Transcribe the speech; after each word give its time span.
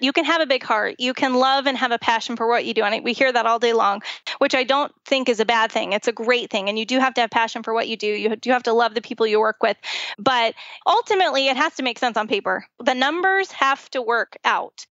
You 0.00 0.12
can 0.12 0.24
have 0.24 0.40
a 0.40 0.46
big 0.46 0.62
heart. 0.62 0.96
You 0.98 1.14
can 1.14 1.34
love 1.34 1.66
and 1.66 1.76
have 1.76 1.90
a 1.90 1.98
passion 1.98 2.36
for 2.36 2.46
what 2.46 2.64
you 2.64 2.74
do. 2.74 2.82
And 2.82 3.04
we 3.04 3.12
hear 3.12 3.32
that 3.32 3.46
all 3.46 3.58
day 3.58 3.72
long, 3.72 4.02
which 4.38 4.54
I 4.54 4.64
don't 4.64 4.92
think 5.04 5.28
is 5.28 5.40
a 5.40 5.44
bad 5.44 5.72
thing. 5.72 5.92
It's 5.92 6.08
a 6.08 6.12
great 6.12 6.50
thing. 6.50 6.68
And 6.68 6.78
you 6.78 6.86
do 6.86 6.98
have 6.98 7.14
to 7.14 7.20
have 7.20 7.30
passion 7.30 7.62
for 7.62 7.74
what 7.74 7.88
you 7.88 7.96
do. 7.96 8.06
You 8.06 8.36
do 8.36 8.50
have 8.50 8.62
to 8.64 8.72
love 8.72 8.94
the 8.94 9.00
people 9.00 9.26
you 9.26 9.40
work 9.40 9.62
with. 9.62 9.76
But 10.18 10.54
ultimately, 10.86 11.48
it 11.48 11.56
has 11.56 11.74
to 11.76 11.82
make 11.82 11.98
sense 11.98 12.16
on 12.16 12.28
paper. 12.28 12.66
The 12.78 12.94
numbers 12.94 13.50
have 13.52 13.90
to 13.90 14.02
work 14.02 14.36
out. 14.44 14.86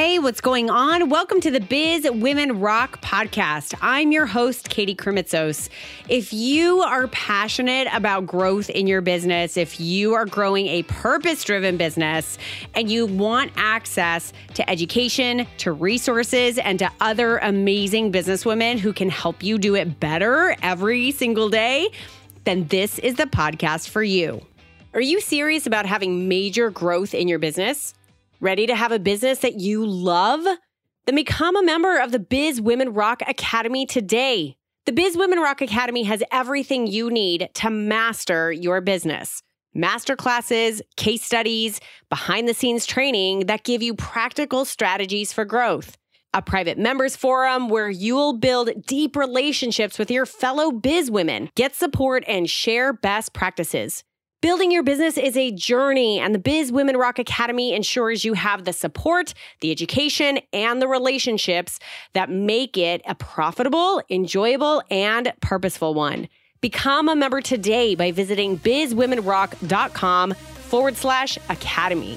Hey, 0.00 0.20
what's 0.20 0.40
going 0.40 0.70
on? 0.70 1.08
Welcome 1.08 1.40
to 1.40 1.50
the 1.50 1.58
Biz 1.58 2.08
Women 2.12 2.60
Rock 2.60 3.02
podcast. 3.02 3.74
I'm 3.82 4.12
your 4.12 4.26
host, 4.26 4.68
Katie 4.70 4.94
Krimitzos. 4.94 5.68
If 6.08 6.32
you 6.32 6.82
are 6.82 7.08
passionate 7.08 7.88
about 7.92 8.24
growth 8.24 8.70
in 8.70 8.86
your 8.86 9.00
business, 9.00 9.56
if 9.56 9.80
you 9.80 10.14
are 10.14 10.24
growing 10.24 10.68
a 10.68 10.84
purpose 10.84 11.42
driven 11.42 11.76
business, 11.76 12.38
and 12.76 12.88
you 12.88 13.06
want 13.06 13.50
access 13.56 14.32
to 14.54 14.70
education, 14.70 15.48
to 15.56 15.72
resources, 15.72 16.58
and 16.58 16.78
to 16.78 16.88
other 17.00 17.38
amazing 17.38 18.12
businesswomen 18.12 18.78
who 18.78 18.92
can 18.92 19.10
help 19.10 19.42
you 19.42 19.58
do 19.58 19.74
it 19.74 19.98
better 19.98 20.54
every 20.62 21.10
single 21.10 21.48
day, 21.48 21.90
then 22.44 22.68
this 22.68 23.00
is 23.00 23.16
the 23.16 23.24
podcast 23.24 23.88
for 23.88 24.04
you. 24.04 24.46
Are 24.94 25.00
you 25.00 25.20
serious 25.20 25.66
about 25.66 25.86
having 25.86 26.28
major 26.28 26.70
growth 26.70 27.14
in 27.14 27.26
your 27.26 27.40
business? 27.40 27.94
Ready 28.40 28.68
to 28.68 28.76
have 28.76 28.92
a 28.92 29.00
business 29.00 29.40
that 29.40 29.58
you 29.58 29.84
love? 29.84 30.44
Then 31.06 31.16
become 31.16 31.56
a 31.56 31.62
member 31.62 31.98
of 31.98 32.12
the 32.12 32.20
Biz 32.20 32.60
Women 32.60 32.94
Rock 32.94 33.20
Academy 33.26 33.84
today. 33.84 34.56
The 34.86 34.92
Biz 34.92 35.16
Women 35.16 35.40
Rock 35.40 35.60
Academy 35.60 36.04
has 36.04 36.22
everything 36.30 36.86
you 36.86 37.10
need 37.10 37.48
to 37.54 37.68
master 37.68 38.52
your 38.52 38.80
business. 38.80 39.42
Masterclasses, 39.76 40.80
case 40.96 41.24
studies, 41.24 41.80
behind 42.10 42.46
the 42.48 42.54
scenes 42.54 42.86
training 42.86 43.46
that 43.46 43.64
give 43.64 43.82
you 43.82 43.94
practical 43.94 44.64
strategies 44.64 45.32
for 45.32 45.44
growth. 45.44 45.98
A 46.32 46.40
private 46.40 46.78
members 46.78 47.16
forum 47.16 47.68
where 47.68 47.90
you'll 47.90 48.38
build 48.38 48.86
deep 48.86 49.16
relationships 49.16 49.98
with 49.98 50.12
your 50.12 50.26
fellow 50.26 50.70
biz 50.70 51.10
women, 51.10 51.50
get 51.56 51.74
support, 51.74 52.22
and 52.28 52.48
share 52.48 52.92
best 52.92 53.32
practices. 53.32 54.04
Building 54.40 54.70
your 54.70 54.84
business 54.84 55.18
is 55.18 55.36
a 55.36 55.50
journey, 55.50 56.20
and 56.20 56.32
the 56.32 56.38
Biz 56.38 56.70
Women 56.70 56.96
Rock 56.96 57.18
Academy 57.18 57.74
ensures 57.74 58.24
you 58.24 58.34
have 58.34 58.64
the 58.64 58.72
support, 58.72 59.34
the 59.62 59.72
education, 59.72 60.38
and 60.52 60.80
the 60.80 60.86
relationships 60.86 61.80
that 62.12 62.30
make 62.30 62.76
it 62.78 63.02
a 63.04 63.16
profitable, 63.16 64.00
enjoyable, 64.08 64.80
and 64.92 65.32
purposeful 65.40 65.92
one. 65.92 66.28
Become 66.60 67.08
a 67.08 67.16
member 67.16 67.40
today 67.40 67.96
by 67.96 68.12
visiting 68.12 68.56
bizwomenrock.com 68.60 70.34
forward 70.34 70.96
slash 70.96 71.36
academy. 71.48 72.16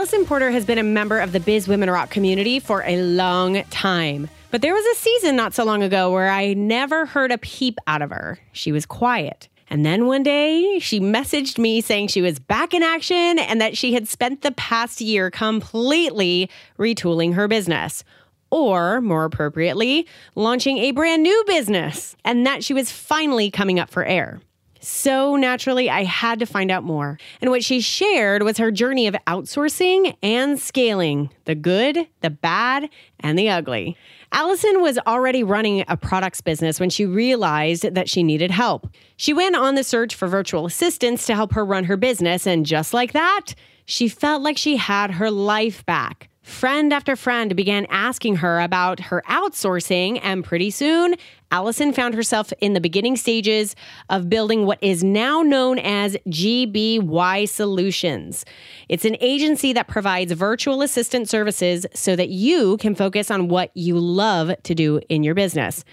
Alyson 0.00 0.26
Porter 0.26 0.50
has 0.50 0.64
been 0.64 0.78
a 0.78 0.82
member 0.82 1.18
of 1.18 1.32
the 1.32 1.40
Biz 1.40 1.68
Women 1.68 1.90
Rock 1.90 2.08
community 2.08 2.58
for 2.58 2.82
a 2.86 3.02
long 3.02 3.62
time. 3.64 4.30
But 4.50 4.62
there 4.62 4.72
was 4.72 4.86
a 4.86 4.98
season 4.98 5.36
not 5.36 5.52
so 5.52 5.62
long 5.62 5.82
ago 5.82 6.10
where 6.10 6.30
I 6.30 6.54
never 6.54 7.04
heard 7.04 7.30
a 7.30 7.36
peep 7.36 7.76
out 7.86 8.00
of 8.00 8.08
her. 8.08 8.38
She 8.52 8.72
was 8.72 8.86
quiet. 8.86 9.50
And 9.68 9.84
then 9.84 10.06
one 10.06 10.22
day 10.22 10.78
she 10.78 11.00
messaged 11.00 11.58
me 11.58 11.82
saying 11.82 12.08
she 12.08 12.22
was 12.22 12.38
back 12.38 12.72
in 12.72 12.82
action 12.82 13.38
and 13.38 13.60
that 13.60 13.76
she 13.76 13.92
had 13.92 14.08
spent 14.08 14.40
the 14.40 14.52
past 14.52 15.02
year 15.02 15.30
completely 15.30 16.48
retooling 16.78 17.34
her 17.34 17.46
business. 17.46 18.02
Or, 18.50 19.02
more 19.02 19.26
appropriately, 19.26 20.06
launching 20.34 20.78
a 20.78 20.92
brand 20.92 21.22
new 21.22 21.44
business, 21.46 22.16
and 22.24 22.46
that 22.46 22.64
she 22.64 22.72
was 22.72 22.90
finally 22.90 23.50
coming 23.50 23.78
up 23.78 23.90
for 23.90 24.02
air. 24.02 24.40
So 24.80 25.36
naturally, 25.36 25.90
I 25.90 26.04
had 26.04 26.38
to 26.38 26.46
find 26.46 26.70
out 26.70 26.82
more. 26.82 27.18
And 27.42 27.50
what 27.50 27.62
she 27.62 27.80
shared 27.80 28.42
was 28.42 28.56
her 28.56 28.70
journey 28.70 29.06
of 29.06 29.14
outsourcing 29.26 30.16
and 30.22 30.58
scaling 30.58 31.30
the 31.44 31.54
good, 31.54 32.08
the 32.22 32.30
bad, 32.30 32.88
and 33.20 33.38
the 33.38 33.50
ugly. 33.50 33.96
Alyson 34.32 34.80
was 34.80 34.98
already 35.06 35.42
running 35.42 35.84
a 35.86 35.96
products 35.96 36.40
business 36.40 36.80
when 36.80 36.88
she 36.88 37.04
realized 37.04 37.94
that 37.94 38.08
she 38.08 38.22
needed 38.22 38.50
help. 38.50 38.88
She 39.16 39.34
went 39.34 39.54
on 39.54 39.74
the 39.74 39.84
search 39.84 40.14
for 40.14 40.28
virtual 40.28 40.64
assistants 40.64 41.26
to 41.26 41.34
help 41.34 41.52
her 41.52 41.64
run 41.64 41.84
her 41.84 41.98
business, 41.98 42.46
and 42.46 42.64
just 42.64 42.94
like 42.94 43.12
that, 43.12 43.54
she 43.84 44.08
felt 44.08 44.40
like 44.42 44.56
she 44.56 44.76
had 44.76 45.10
her 45.10 45.30
life 45.30 45.84
back. 45.84 46.29
Friend 46.42 46.90
after 46.90 47.16
friend 47.16 47.54
began 47.54 47.86
asking 47.90 48.36
her 48.36 48.60
about 48.60 48.98
her 48.98 49.22
outsourcing, 49.28 50.18
and 50.22 50.42
pretty 50.42 50.70
soon, 50.70 51.16
Alyson 51.52 51.92
found 51.92 52.14
herself 52.14 52.50
in 52.62 52.72
the 52.72 52.80
beginning 52.80 53.16
stages 53.16 53.76
of 54.08 54.30
building 54.30 54.64
what 54.64 54.82
is 54.82 55.04
now 55.04 55.42
known 55.42 55.78
as 55.78 56.16
GBY 56.28 57.46
Solutions. 57.46 58.46
It's 58.88 59.04
an 59.04 59.18
agency 59.20 59.74
that 59.74 59.86
provides 59.86 60.32
virtual 60.32 60.80
assistant 60.80 61.28
services 61.28 61.84
so 61.92 62.16
that 62.16 62.30
you 62.30 62.78
can 62.78 62.94
focus 62.94 63.30
on 63.30 63.48
what 63.48 63.70
you 63.74 63.98
love 63.98 64.50
to 64.62 64.74
do 64.74 64.98
in 65.10 65.22
your 65.22 65.34
business. 65.34 65.84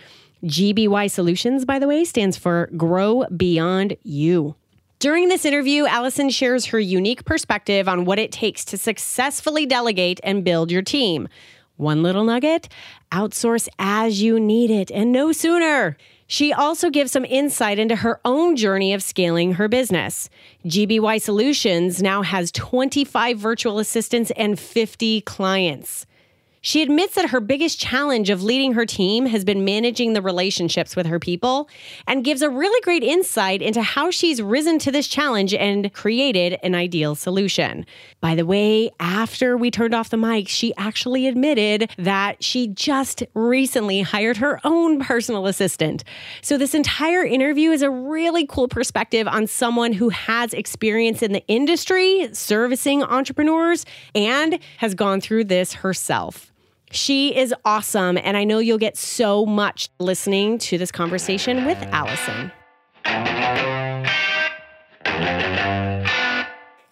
GBY 0.45 1.11
Solutions, 1.11 1.65
by 1.65 1.77
the 1.77 1.89
way, 1.89 2.05
stands 2.05 2.37
for 2.37 2.69
Grow 2.77 3.25
Beyond 3.35 3.97
You. 4.03 4.55
During 4.99 5.27
this 5.27 5.45
interview, 5.45 5.85
Alyson 5.85 6.31
shares 6.31 6.65
her 6.65 6.79
unique 6.79 7.23
perspective 7.23 7.87
on 7.87 8.05
what 8.05 8.17
it 8.17 8.31
takes 8.31 8.65
to 8.65 8.79
successfully 8.79 9.67
delegate 9.67 10.19
and 10.23 10.43
build 10.43 10.71
your 10.71 10.81
team. 10.81 11.27
One 11.75 12.01
little 12.01 12.23
nugget 12.23 12.67
outsource 13.11 13.69
as 13.77 14.23
you 14.23 14.39
need 14.39 14.71
it 14.71 14.89
and 14.89 15.11
no 15.11 15.31
sooner. 15.31 15.97
She 16.25 16.51
also 16.51 16.89
gives 16.89 17.11
some 17.11 17.25
insight 17.25 17.77
into 17.77 17.97
her 17.97 18.19
own 18.25 18.55
journey 18.55 18.91
of 18.91 19.03
scaling 19.03 19.53
her 19.53 19.67
business. 19.67 20.31
GBY 20.65 21.21
Solutions 21.21 22.01
now 22.01 22.23
has 22.23 22.51
25 22.51 23.37
virtual 23.37 23.77
assistants 23.77 24.31
and 24.35 24.59
50 24.59 25.21
clients. 25.21 26.07
She 26.67 26.81
admits 26.81 27.15
that 27.15 27.29
her 27.29 27.39
biggest 27.39 27.79
challenge 27.79 28.29
of 28.29 28.43
leading 28.43 28.73
her 28.73 28.85
team 28.85 29.27
has 29.27 29.45
been 29.45 29.63
managing 29.63 30.11
the 30.11 30.21
relationships 30.21 30.97
with 30.97 31.05
her 31.05 31.17
people 31.17 31.69
and 32.05 32.25
gives 32.25 32.41
a 32.41 32.49
really 32.49 32.81
great 32.81 33.03
insight 33.03 33.61
into 33.61 33.81
how 33.81 34.11
she's 34.11 34.41
risen 34.41 34.77
to 34.79 34.91
this 34.91 35.07
challenge 35.07 35.53
and 35.53 35.93
created 35.93 36.59
an 36.63 36.75
ideal 36.75 37.15
solution. 37.15 37.85
By 38.19 38.35
the 38.35 38.45
way, 38.45 38.91
after 38.99 39.55
we 39.55 39.71
turned 39.71 39.95
off 39.95 40.09
the 40.09 40.17
mic, 40.17 40.49
she 40.49 40.75
actually 40.75 41.25
admitted 41.25 41.89
that 41.97 42.43
she 42.43 42.67
just 42.67 43.23
recently 43.33 44.01
hired 44.01 44.35
her 44.35 44.59
own 44.65 44.99
personal 44.99 45.47
assistant. 45.47 46.03
So, 46.41 46.57
this 46.57 46.75
entire 46.75 47.23
interview 47.23 47.71
is 47.71 47.81
a 47.81 47.89
really 47.89 48.45
cool 48.45 48.67
perspective 48.67 49.25
on 49.25 49.47
someone 49.47 49.93
who 49.93 50.09
has 50.09 50.53
experience 50.53 51.21
in 51.21 51.31
the 51.31 51.47
industry 51.47 52.27
servicing 52.33 53.03
entrepreneurs 53.03 53.85
and 54.13 54.59
has 54.79 54.95
gone 54.95 55.21
through 55.21 55.45
this 55.45 55.71
herself. 55.71 56.51
She 56.91 57.35
is 57.37 57.53
awesome, 57.65 58.17
and 58.17 58.37
I 58.37 58.45
know 58.45 58.59
you'll 58.59 58.77
get 58.77 58.97
so 58.97 59.45
much 59.45 59.89
listening 59.99 60.57
to 60.59 60.77
this 60.77 60.91
conversation 60.91 61.65
with 61.65 61.77
Alyson. 61.91 62.51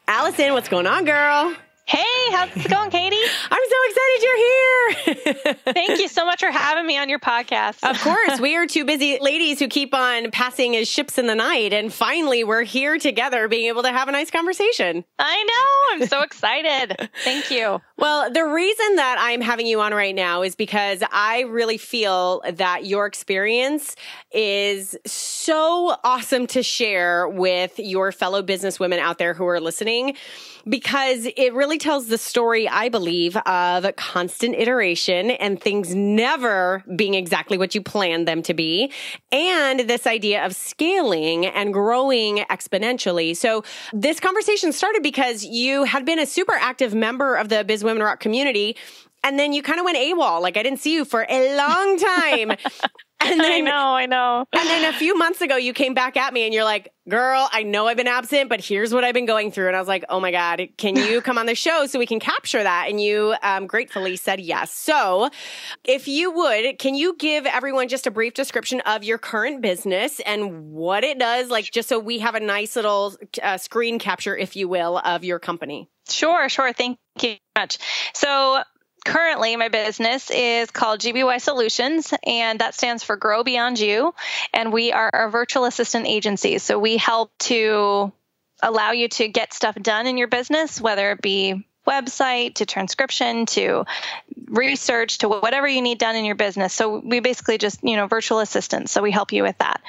Alyson, 0.07 0.53
what's 0.53 0.69
going 0.69 0.87
on, 0.87 1.05
girl? 1.05 1.55
Hey, 1.87 2.01
how's 2.31 2.49
it 2.55 2.67
going, 2.67 2.89
Katie? 2.89 3.15
I'm 3.51 3.61
so 3.69 3.75
excited 3.89 4.21
you're 4.23 4.37
here. 4.37 5.53
Thank 5.73 5.99
you 5.99 6.07
so 6.07 6.25
much 6.25 6.39
for 6.39 6.49
having 6.49 6.87
me 6.87 6.97
on 6.97 7.09
your 7.09 7.19
podcast. 7.19 7.87
of 7.87 7.99
course, 8.01 8.39
we 8.39 8.55
are 8.55 8.65
two 8.65 8.85
busy 8.85 9.19
ladies 9.21 9.59
who 9.59 9.67
keep 9.67 9.93
on 9.93 10.31
passing 10.31 10.75
as 10.75 10.87
ships 10.87 11.19
in 11.19 11.27
the 11.27 11.35
night. 11.35 11.73
And 11.73 11.93
finally, 11.93 12.43
we're 12.43 12.63
here 12.63 12.97
together 12.97 13.47
being 13.47 13.67
able 13.67 13.83
to 13.83 13.91
have 13.91 14.07
a 14.07 14.11
nice 14.11 14.31
conversation. 14.31 15.05
I 15.19 15.43
know. 15.43 16.01
I'm 16.01 16.07
so 16.07 16.21
excited. 16.23 17.09
Thank 17.23 17.51
you. 17.51 17.79
Well, 17.97 18.31
the 18.31 18.45
reason 18.45 18.95
that 18.95 19.17
I'm 19.19 19.41
having 19.41 19.67
you 19.67 19.79
on 19.79 19.93
right 19.93 20.15
now 20.15 20.41
is 20.41 20.55
because 20.55 21.03
I 21.11 21.41
really 21.41 21.77
feel 21.77 22.41
that 22.51 22.87
your 22.87 23.05
experience 23.05 23.95
is 24.31 24.97
so 25.05 25.95
awesome 26.03 26.47
to 26.47 26.63
share 26.63 27.29
with 27.29 27.77
your 27.77 28.11
fellow 28.11 28.41
business 28.41 28.79
women 28.79 28.97
out 28.97 29.19
there 29.19 29.35
who 29.35 29.45
are 29.45 29.59
listening 29.59 30.15
because 30.67 31.27
it 31.37 31.53
really 31.53 31.74
tells 31.77 32.07
the 32.07 32.17
story, 32.17 32.67
I 32.67 32.89
believe, 32.89 33.37
of 33.37 33.95
constant 33.95 34.55
iteration 34.55 35.31
and 35.31 35.61
things 35.61 35.93
never 35.93 36.83
being 36.95 37.13
exactly 37.13 37.57
what 37.57 37.75
you 37.75 37.81
planned 37.81 38.27
them 38.27 38.41
to 38.43 38.53
be. 38.53 38.91
And 39.31 39.81
this 39.81 40.07
idea 40.07 40.45
of 40.45 40.55
scaling 40.55 41.45
and 41.45 41.73
growing 41.73 42.37
exponentially. 42.49 43.35
So 43.35 43.63
this 43.93 44.19
conversation 44.19 44.71
started 44.71 45.03
because 45.03 45.43
you 45.43 45.83
had 45.83 46.05
been 46.05 46.19
a 46.19 46.25
super 46.25 46.53
active 46.53 46.93
member 46.93 47.35
of 47.35 47.49
the 47.49 47.63
Biz 47.63 47.83
Women 47.83 48.03
Rock 48.03 48.19
community. 48.19 48.75
And 49.23 49.39
then 49.39 49.53
you 49.53 49.63
kind 49.63 49.79
of 49.79 49.85
went 49.85 49.97
AWOL. 49.97 50.41
Like 50.41 50.57
I 50.57 50.63
didn't 50.63 50.79
see 50.79 50.93
you 50.93 51.03
for 51.03 51.25
a 51.27 51.57
long 51.57 51.97
time. 51.97 52.51
And 53.35 53.39
then, 53.39 53.51
I 53.51 53.59
know, 53.59 53.95
I 53.95 54.05
know. 54.05 54.45
And 54.53 54.69
then 54.69 54.93
a 54.93 54.97
few 54.97 55.17
months 55.17 55.41
ago, 55.41 55.55
you 55.55 55.73
came 55.73 55.93
back 55.93 56.15
at 56.15 56.33
me 56.33 56.43
and 56.43 56.53
you're 56.53 56.63
like, 56.63 56.93
girl, 57.09 57.49
I 57.51 57.63
know 57.63 57.87
I've 57.87 57.97
been 57.97 58.07
absent, 58.07 58.49
but 58.49 58.63
here's 58.63 58.93
what 58.93 59.03
I've 59.03 59.13
been 59.13 59.25
going 59.25 59.51
through. 59.51 59.67
And 59.67 59.75
I 59.75 59.79
was 59.79 59.87
like, 59.87 60.05
oh 60.09 60.19
my 60.19 60.31
God, 60.31 60.61
can 60.77 60.95
you 60.95 61.21
come 61.21 61.37
on 61.37 61.45
the 61.45 61.55
show 61.55 61.85
so 61.87 61.99
we 61.99 62.05
can 62.05 62.19
capture 62.19 62.61
that? 62.61 62.87
And 62.89 63.01
you 63.01 63.35
um, 63.41 63.67
gratefully 63.67 64.15
said 64.15 64.39
yes. 64.39 64.71
So 64.71 65.29
if 65.83 66.07
you 66.07 66.31
would, 66.31 66.79
can 66.79 66.95
you 66.95 67.15
give 67.17 67.45
everyone 67.45 67.87
just 67.87 68.07
a 68.07 68.11
brief 68.11 68.33
description 68.33 68.81
of 68.81 69.03
your 69.03 69.17
current 69.17 69.61
business 69.61 70.19
and 70.19 70.71
what 70.71 71.03
it 71.03 71.19
does? 71.19 71.49
Like, 71.49 71.65
just 71.71 71.89
so 71.89 71.99
we 71.99 72.19
have 72.19 72.35
a 72.35 72.39
nice 72.39 72.75
little 72.75 73.15
uh, 73.41 73.57
screen 73.57 73.99
capture, 73.99 74.37
if 74.37 74.55
you 74.55 74.67
will, 74.67 74.99
of 74.99 75.23
your 75.23 75.39
company. 75.39 75.89
Sure, 76.09 76.47
sure. 76.49 76.71
Thank 76.73 76.99
you 77.21 77.35
much. 77.57 77.79
So 78.13 78.61
currently 79.05 79.55
my 79.55 79.69
business 79.69 80.29
is 80.31 80.71
called 80.71 80.99
GBY 80.99 81.39
Solutions, 81.39 82.13
and 82.25 82.59
that 82.59 82.73
stands 82.73 83.03
for 83.03 83.15
Grow 83.15 83.43
Beyond 83.43 83.79
You. 83.79 84.13
And 84.53 84.73
we 84.73 84.91
are 84.91 85.09
a 85.09 85.29
virtual 85.29 85.65
assistant 85.65 86.07
agency. 86.07 86.57
So 86.57 86.77
we 86.79 86.97
help 86.97 87.31
to 87.39 88.11
allow 88.61 88.91
you 88.91 89.07
to 89.07 89.27
get 89.27 89.53
stuff 89.53 89.75
done 89.75 90.07
in 90.07 90.17
your 90.17 90.27
business, 90.27 90.81
whether 90.81 91.11
it 91.11 91.21
be 91.21 91.65
website 91.87 92.55
to 92.55 92.65
transcription 92.65 93.45
to 93.45 93.85
research 94.47 95.19
to 95.19 95.29
whatever 95.29 95.67
you 95.67 95.81
need 95.81 95.99
done 95.99 96.15
in 96.15 96.25
your 96.25 96.35
business. 96.35 96.73
So 96.73 96.99
we 96.99 97.19
basically 97.19 97.59
just, 97.59 97.83
you 97.83 97.95
know, 97.95 98.07
virtual 98.07 98.39
assistants. 98.39 98.91
So 98.91 99.03
we 99.03 99.11
help 99.11 99.31
you 99.31 99.43
with 99.43 99.57
that. 99.59 99.81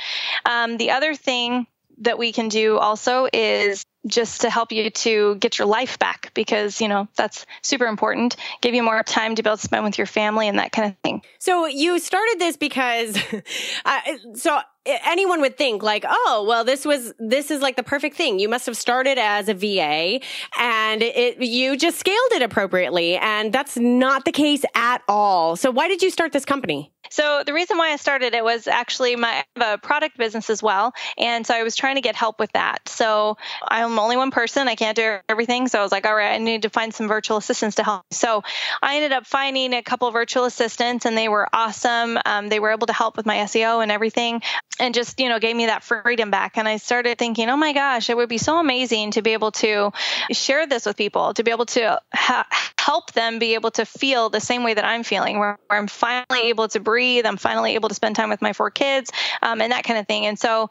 Um, 0.44 0.76
the 0.76 0.90
other 0.90 1.14
thing 1.14 1.66
that 1.98 2.18
we 2.18 2.32
can 2.32 2.48
do 2.48 2.76
also 2.76 3.28
is 3.32 3.82
just 4.06 4.42
to 4.42 4.50
help 4.50 4.72
you 4.72 4.90
to 4.90 5.34
get 5.36 5.58
your 5.58 5.66
life 5.66 5.98
back 5.98 6.32
because 6.34 6.80
you 6.80 6.88
know 6.88 7.08
that's 7.16 7.46
super 7.62 7.86
important. 7.86 8.36
Give 8.60 8.74
you 8.74 8.82
more 8.82 9.02
time 9.02 9.34
to 9.34 9.42
be 9.42 9.48
able 9.48 9.56
to 9.56 9.62
spend 9.62 9.84
with 9.84 9.98
your 9.98 10.06
family 10.06 10.48
and 10.48 10.58
that 10.58 10.72
kind 10.72 10.90
of 10.90 10.98
thing. 10.98 11.22
So 11.38 11.66
you 11.66 11.98
started 11.98 12.36
this 12.38 12.56
because 12.56 13.18
uh, 13.84 14.00
so 14.34 14.60
anyone 14.86 15.40
would 15.40 15.56
think 15.56 15.82
like 15.82 16.04
oh 16.06 16.44
well 16.48 16.62
this 16.62 16.84
was 16.84 17.12
this 17.18 17.50
is 17.50 17.60
like 17.60 17.76
the 17.76 17.82
perfect 17.82 18.16
thing. 18.16 18.38
You 18.38 18.48
must 18.48 18.66
have 18.66 18.76
started 18.76 19.18
as 19.18 19.48
a 19.48 19.54
va 19.54 20.20
and 20.58 21.02
it 21.02 21.40
you 21.40 21.76
just 21.76 21.98
scaled 21.98 22.32
it 22.32 22.42
appropriately 22.42 23.16
and 23.16 23.52
that's 23.52 23.76
not 23.76 24.24
the 24.24 24.32
case 24.32 24.64
at 24.74 25.02
all. 25.08 25.56
So 25.56 25.70
why 25.70 25.88
did 25.88 26.02
you 26.02 26.10
start 26.10 26.32
this 26.32 26.44
company 26.44 26.92
so 27.16 27.42
the 27.46 27.54
reason 27.54 27.78
why 27.78 27.92
I 27.92 27.96
started 27.96 28.34
it 28.34 28.44
was 28.44 28.66
actually 28.66 29.16
my 29.16 29.42
a 29.56 29.78
product 29.78 30.18
business 30.18 30.50
as 30.50 30.62
well, 30.62 30.92
and 31.16 31.46
so 31.46 31.54
I 31.54 31.62
was 31.62 31.74
trying 31.74 31.94
to 31.94 32.02
get 32.02 32.14
help 32.14 32.38
with 32.38 32.52
that. 32.52 32.86
So 32.90 33.38
I'm 33.66 33.98
only 33.98 34.18
one 34.18 34.30
person; 34.30 34.68
I 34.68 34.74
can't 34.74 34.94
do 34.94 35.16
everything. 35.26 35.66
So 35.68 35.78
I 35.78 35.82
was 35.82 35.92
like, 35.92 36.04
all 36.04 36.14
right, 36.14 36.34
I 36.34 36.36
need 36.36 36.62
to 36.62 36.68
find 36.68 36.92
some 36.92 37.08
virtual 37.08 37.38
assistants 37.38 37.76
to 37.76 37.84
help. 37.84 38.04
So 38.10 38.42
I 38.82 38.96
ended 38.96 39.12
up 39.12 39.26
finding 39.26 39.72
a 39.72 39.82
couple 39.82 40.10
virtual 40.10 40.44
assistants, 40.44 41.06
and 41.06 41.16
they 41.16 41.30
were 41.30 41.48
awesome. 41.54 42.18
Um, 42.26 42.50
they 42.50 42.60
were 42.60 42.70
able 42.70 42.86
to 42.88 42.92
help 42.92 43.16
with 43.16 43.24
my 43.24 43.36
SEO 43.38 43.82
and 43.82 43.90
everything, 43.90 44.42
and 44.78 44.94
just 44.94 45.18
you 45.18 45.30
know 45.30 45.38
gave 45.38 45.56
me 45.56 45.66
that 45.66 45.84
freedom 45.84 46.30
back. 46.30 46.58
And 46.58 46.68
I 46.68 46.76
started 46.76 47.16
thinking, 47.16 47.48
oh 47.48 47.56
my 47.56 47.72
gosh, 47.72 48.10
it 48.10 48.16
would 48.18 48.28
be 48.28 48.36
so 48.36 48.58
amazing 48.58 49.12
to 49.12 49.22
be 49.22 49.32
able 49.32 49.52
to 49.52 49.90
share 50.32 50.66
this 50.66 50.84
with 50.84 50.98
people, 50.98 51.32
to 51.32 51.42
be 51.42 51.50
able 51.50 51.66
to 51.66 51.98
ha- 52.12 52.46
help 52.86 53.12
them 53.14 53.40
be 53.40 53.54
able 53.54 53.72
to 53.72 53.84
feel 53.84 54.30
the 54.30 54.40
same 54.40 54.62
way 54.62 54.72
that 54.72 54.84
I'm 54.84 55.02
feeling, 55.02 55.40
where, 55.40 55.58
where 55.66 55.76
I'm 55.76 55.88
finally 55.88 56.50
able 56.50 56.68
to 56.68 56.78
breathe. 56.78 57.26
I'm 57.26 57.36
finally 57.36 57.74
able 57.74 57.88
to 57.88 57.96
spend 57.96 58.14
time 58.14 58.30
with 58.30 58.40
my 58.40 58.52
four 58.52 58.70
kids 58.70 59.10
um, 59.42 59.60
and 59.60 59.72
that 59.72 59.82
kind 59.82 59.98
of 59.98 60.06
thing. 60.06 60.24
And 60.26 60.38
so 60.38 60.70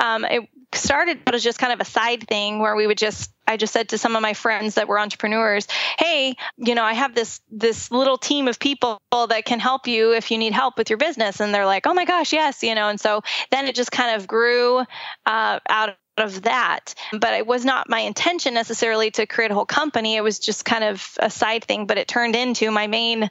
um, 0.00 0.24
it 0.24 0.48
started 0.72 1.18
as 1.26 1.42
just 1.42 1.58
kind 1.58 1.72
of 1.72 1.80
a 1.80 1.84
side 1.84 2.28
thing 2.28 2.60
where 2.60 2.76
we 2.76 2.86
would 2.86 2.96
just 2.96 3.32
I 3.48 3.56
just 3.56 3.72
said 3.72 3.88
to 3.88 3.98
some 3.98 4.14
of 4.14 4.22
my 4.22 4.34
friends 4.34 4.74
that 4.74 4.86
were 4.86 5.00
entrepreneurs, 5.00 5.66
"Hey, 5.98 6.36
you 6.58 6.74
know, 6.74 6.84
I 6.84 6.92
have 6.92 7.14
this 7.14 7.40
this 7.50 7.90
little 7.90 8.18
team 8.18 8.46
of 8.46 8.58
people 8.58 9.00
that 9.10 9.44
can 9.46 9.58
help 9.58 9.88
you 9.88 10.12
if 10.12 10.30
you 10.30 10.38
need 10.38 10.52
help 10.52 10.76
with 10.76 10.90
your 10.90 10.98
business." 10.98 11.40
And 11.40 11.54
they're 11.54 11.66
like, 11.66 11.86
"Oh 11.86 11.94
my 11.94 12.04
gosh, 12.04 12.32
yes," 12.32 12.62
you 12.62 12.74
know. 12.74 12.88
And 12.88 13.00
so 13.00 13.22
then 13.50 13.66
it 13.66 13.74
just 13.74 13.90
kind 13.90 14.14
of 14.14 14.28
grew 14.28 14.84
uh, 15.26 15.60
out 15.68 15.96
of 16.20 16.42
that. 16.42 16.94
But 17.12 17.34
it 17.34 17.46
was 17.46 17.64
not 17.64 17.88
my 17.88 18.00
intention 18.00 18.54
necessarily 18.54 19.10
to 19.12 19.26
create 19.26 19.50
a 19.50 19.54
whole 19.54 19.66
company. 19.66 20.16
It 20.16 20.22
was 20.22 20.38
just 20.38 20.64
kind 20.64 20.84
of 20.84 21.16
a 21.18 21.30
side 21.30 21.64
thing, 21.64 21.86
but 21.86 21.98
it 21.98 22.08
turned 22.08 22.36
into 22.36 22.70
my 22.70 22.86
main, 22.86 23.30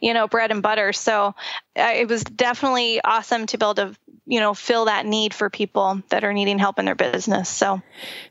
you 0.00 0.14
know, 0.14 0.28
bread 0.28 0.50
and 0.50 0.62
butter. 0.62 0.92
So 0.92 1.34
it 1.78 2.08
was 2.08 2.24
definitely 2.24 3.00
awesome 3.02 3.46
to 3.46 3.58
be 3.58 3.64
able 3.64 3.74
to 3.74 3.94
you 4.28 4.40
know 4.40 4.52
fill 4.52 4.84
that 4.84 5.06
need 5.06 5.32
for 5.32 5.48
people 5.48 6.02
that 6.10 6.22
are 6.22 6.34
needing 6.34 6.58
help 6.58 6.78
in 6.78 6.84
their 6.84 6.94
business. 6.94 7.48
So 7.48 7.80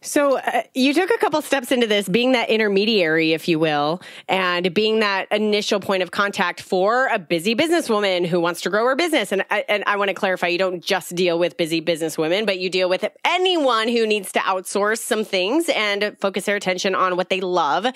so 0.02 0.38
uh, 0.38 0.64
you 0.74 0.94
took 0.94 1.10
a 1.10 1.18
couple 1.18 1.42
steps 1.42 1.72
into 1.72 1.88
this 1.88 2.08
being 2.08 2.34
that 2.34 2.50
intermediary 2.50 3.34
if 3.34 3.48
you 3.48 3.58
will 3.58 4.02
and 4.30 4.74
being 4.74 5.00
that 5.00 5.30
initial 5.32 5.80
point 5.80 6.04
of 6.04 6.12
contact 6.12 6.62
for 6.62 7.08
a 7.08 7.18
busy 7.18 7.56
businesswoman 7.56 8.28
who 8.28 8.40
wants 8.40 8.62
to 8.62 8.70
grow 8.70 8.86
her 8.86 8.96
business. 8.96 9.32
And 9.32 9.44
I, 9.50 9.66
and 9.68 9.84
I 9.88 9.98
want 9.98 10.10
to 10.10 10.14
clarify 10.14 10.48
you 10.48 10.60
don't 10.60 10.84
just 10.84 11.16
deal 11.16 11.40
with 11.40 11.58
busy 11.58 11.82
businesswomen 11.82 12.46
but 12.46 12.60
you 12.60 12.70
deal 12.70 12.90
with 12.90 13.04
anyone 13.26 13.88
who 13.88 14.06
needs 14.06 14.32
to 14.34 14.40
outsource 14.40 15.00
some 15.00 15.26
things 15.26 15.68
and 15.70 16.16
focus 16.22 16.46
their 16.46 16.56
attention 16.56 16.94
on 16.94 17.18
what 17.18 17.30
they 17.30 17.42
love. 17.42 17.88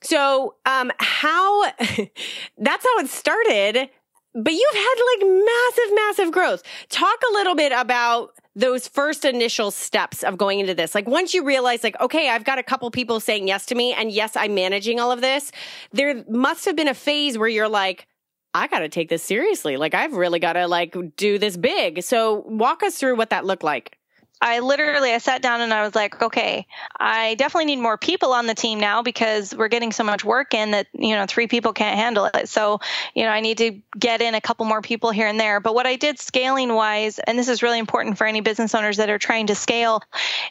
So, 0.00 0.54
um, 0.66 0.92
how 0.98 1.64
that's 2.58 2.86
how 2.86 2.98
it 2.98 3.08
started 3.08 3.88
but 4.34 4.52
you've 4.52 4.74
had 4.74 4.94
like 5.12 5.44
massive, 5.44 5.94
massive 5.94 6.32
growth. 6.32 6.62
Talk 6.88 7.18
a 7.30 7.32
little 7.34 7.54
bit 7.54 7.72
about 7.72 8.34
those 8.56 8.86
first 8.86 9.24
initial 9.24 9.70
steps 9.70 10.22
of 10.22 10.38
going 10.38 10.60
into 10.60 10.74
this. 10.74 10.94
Like 10.94 11.08
once 11.08 11.34
you 11.34 11.44
realize 11.44 11.82
like, 11.82 12.00
okay, 12.00 12.28
I've 12.28 12.44
got 12.44 12.58
a 12.58 12.62
couple 12.62 12.90
people 12.90 13.20
saying 13.20 13.48
yes 13.48 13.66
to 13.66 13.74
me 13.74 13.92
and 13.92 14.10
yes, 14.10 14.36
I'm 14.36 14.54
managing 14.54 15.00
all 15.00 15.10
of 15.10 15.20
this. 15.20 15.52
There 15.92 16.24
must 16.28 16.64
have 16.64 16.76
been 16.76 16.88
a 16.88 16.94
phase 16.94 17.36
where 17.36 17.48
you're 17.48 17.68
like, 17.68 18.06
I 18.52 18.68
got 18.68 18.80
to 18.80 18.88
take 18.88 19.08
this 19.08 19.22
seriously. 19.22 19.76
Like 19.76 19.94
I've 19.94 20.12
really 20.12 20.38
got 20.38 20.52
to 20.52 20.68
like 20.68 20.96
do 21.16 21.38
this 21.38 21.56
big. 21.56 22.02
So 22.02 22.44
walk 22.46 22.82
us 22.84 22.96
through 22.96 23.16
what 23.16 23.30
that 23.30 23.44
looked 23.44 23.64
like. 23.64 23.98
I 24.40 24.60
literally 24.60 25.12
I 25.12 25.18
sat 25.18 25.42
down 25.42 25.60
and 25.60 25.72
I 25.72 25.82
was 25.82 25.94
like, 25.94 26.20
okay, 26.20 26.66
I 26.98 27.34
definitely 27.34 27.66
need 27.66 27.78
more 27.78 27.96
people 27.96 28.32
on 28.32 28.46
the 28.46 28.54
team 28.54 28.78
now 28.78 29.02
because 29.02 29.54
we're 29.54 29.68
getting 29.68 29.92
so 29.92 30.04
much 30.04 30.24
work 30.24 30.54
in 30.54 30.72
that 30.72 30.86
you 30.92 31.14
know 31.14 31.24
three 31.26 31.46
people 31.46 31.72
can't 31.72 31.98
handle 31.98 32.28
it. 32.32 32.48
So 32.48 32.80
you 33.14 33.24
know 33.24 33.30
I 33.30 33.40
need 33.40 33.58
to 33.58 33.80
get 33.98 34.20
in 34.20 34.34
a 34.34 34.40
couple 34.40 34.66
more 34.66 34.82
people 34.82 35.10
here 35.10 35.28
and 35.28 35.40
there. 35.40 35.60
But 35.60 35.74
what 35.74 35.86
I 35.86 35.96
did 35.96 36.18
scaling 36.18 36.72
wise, 36.74 37.18
and 37.18 37.38
this 37.38 37.48
is 37.48 37.62
really 37.62 37.78
important 37.78 38.18
for 38.18 38.26
any 38.26 38.40
business 38.40 38.74
owners 38.74 38.98
that 38.98 39.08
are 39.08 39.18
trying 39.18 39.46
to 39.46 39.54
scale, 39.54 40.02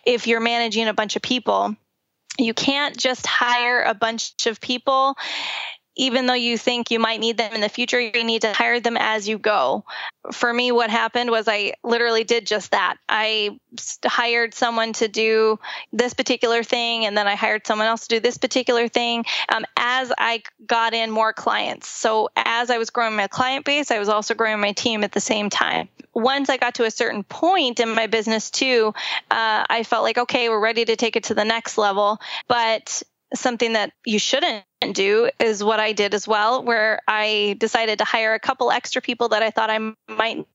if 0.06 0.28
you're 0.28 0.40
managing 0.40 0.88
a 0.88 0.94
bunch 0.94 1.16
of 1.16 1.22
people, 1.22 1.76
you 2.40 2.54
can't 2.54 2.98
just 2.98 3.28
hire 3.28 3.84
a 3.84 3.94
bunch 3.94 4.48
of 4.48 4.60
people 4.60 5.16
even 5.96 6.26
though 6.26 6.34
you 6.34 6.58
think 6.58 6.90
you 6.90 7.00
might 7.00 7.20
need 7.20 7.38
them 7.38 7.54
in 7.54 7.62
the 7.62 7.70
future, 7.70 8.00
you 8.00 8.24
need 8.24 8.42
to 8.42 8.54
hire 8.54 8.80
them 8.80 8.98
as 9.00 9.28
you 9.28 9.38
go. 9.38 9.86
For 10.32 10.52
me, 10.52 10.72
what 10.72 10.90
happened 10.90 11.30
was 11.30 11.48
I 11.48 11.74
literally 11.84 12.24
did 12.24 12.48
just 12.48 12.72
that. 12.72 12.98
I 13.08 13.60
hired 14.06 14.54
someone 14.54 14.94
to 14.94 15.08
do 15.08 15.60
this 15.92 16.14
particular 16.14 16.64
thing, 16.64 17.06
and 17.06 17.18
then 17.18 17.28
I 17.28 17.36
hired 17.36 17.68
someone 17.68 17.88
else 17.88 18.08
to 18.08 18.16
do 18.16 18.20
this 18.20 18.38
particular 18.38 18.88
thing 18.88 19.26
um, 19.50 19.66
as 19.78 20.12
I 20.18 20.44
got 20.66 20.94
in 20.94 21.12
more 21.12 21.34
clients. 21.34 21.88
So, 21.90 22.30
as 22.36 22.70
I 22.70 22.78
was 22.78 22.90
growing 22.90 23.16
my 23.16 23.28
client 23.28 23.66
base, 23.66 23.92
I 23.92 24.00
was 24.00 24.10
also 24.10 24.34
growing 24.34 24.60
my 24.60 24.72
team 24.72 25.04
at 25.04 25.12
the 25.12 25.22
same 25.22 25.50
time. 25.50 25.90
Once 26.14 26.50
I 26.50 26.58
got 26.58 26.76
to 26.76 26.86
a 26.86 26.92
certain 26.92 27.24
point 27.24 27.80
in 27.80 27.90
my 27.90 28.08
business, 28.08 28.50
too, 28.50 28.94
uh, 29.30 29.66
I 29.70 29.84
felt 29.84 30.04
like, 30.04 30.18
okay, 30.18 30.50
we're 30.50 30.60
ready 30.60 30.86
to 30.86 30.96
take 30.96 31.16
it 31.16 31.26
to 31.26 31.34
the 31.34 31.46
next 31.46 31.78
level. 31.78 32.20
But 32.48 33.04
something 33.36 33.74
that 33.74 33.94
you 34.06 34.20
shouldn't 34.20 34.66
do 34.92 35.30
is 35.40 35.64
what 35.64 35.80
I 35.80 35.94
did 35.94 36.14
as 36.14 36.28
well, 36.28 36.64
where 36.64 37.02
I 37.08 37.56
decided 37.60 38.00
to 38.00 38.06
hire 38.06 38.34
a 38.34 38.40
couple 38.40 38.72
extra 38.72 39.02
people 39.02 39.30
that 39.30 39.44
I 39.44 39.52
thought 39.52 39.70
I 39.70 39.94
might. 40.12 40.46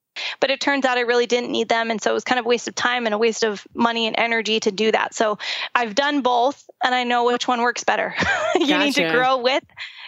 But 0.41 0.51
it 0.51 0.61
turns 0.61 0.85
out 0.85 0.99
I 0.99 1.03
really 1.03 1.27
didn't 1.27 1.53
need 1.53 1.69
them. 1.69 1.93
And 1.93 2.03
so 2.03 2.11
it 2.11 2.15
was 2.15 2.25
kind 2.25 2.41
of 2.41 2.45
a 2.45 2.49
waste 2.49 2.67
of 2.67 2.75
time 2.75 3.07
and 3.07 3.15
a 3.15 3.19
waste 3.19 3.45
of 3.45 3.65
money 3.73 4.07
and 4.09 4.19
energy 4.19 4.59
to 4.61 4.73
do 4.73 4.91
that. 4.91 5.15
So 5.15 5.39
I've 5.75 5.95
done 5.95 6.23
both 6.23 6.69
and 6.83 6.93
I 6.93 7.05
know 7.05 7.27
which 7.27 7.47
one 7.47 7.63
works 7.63 7.85
better. 7.85 8.15
you 8.55 8.67
gotcha. 8.67 8.79
need 8.79 8.95
to 8.95 9.11
grow 9.11 9.39
with, 9.39 9.63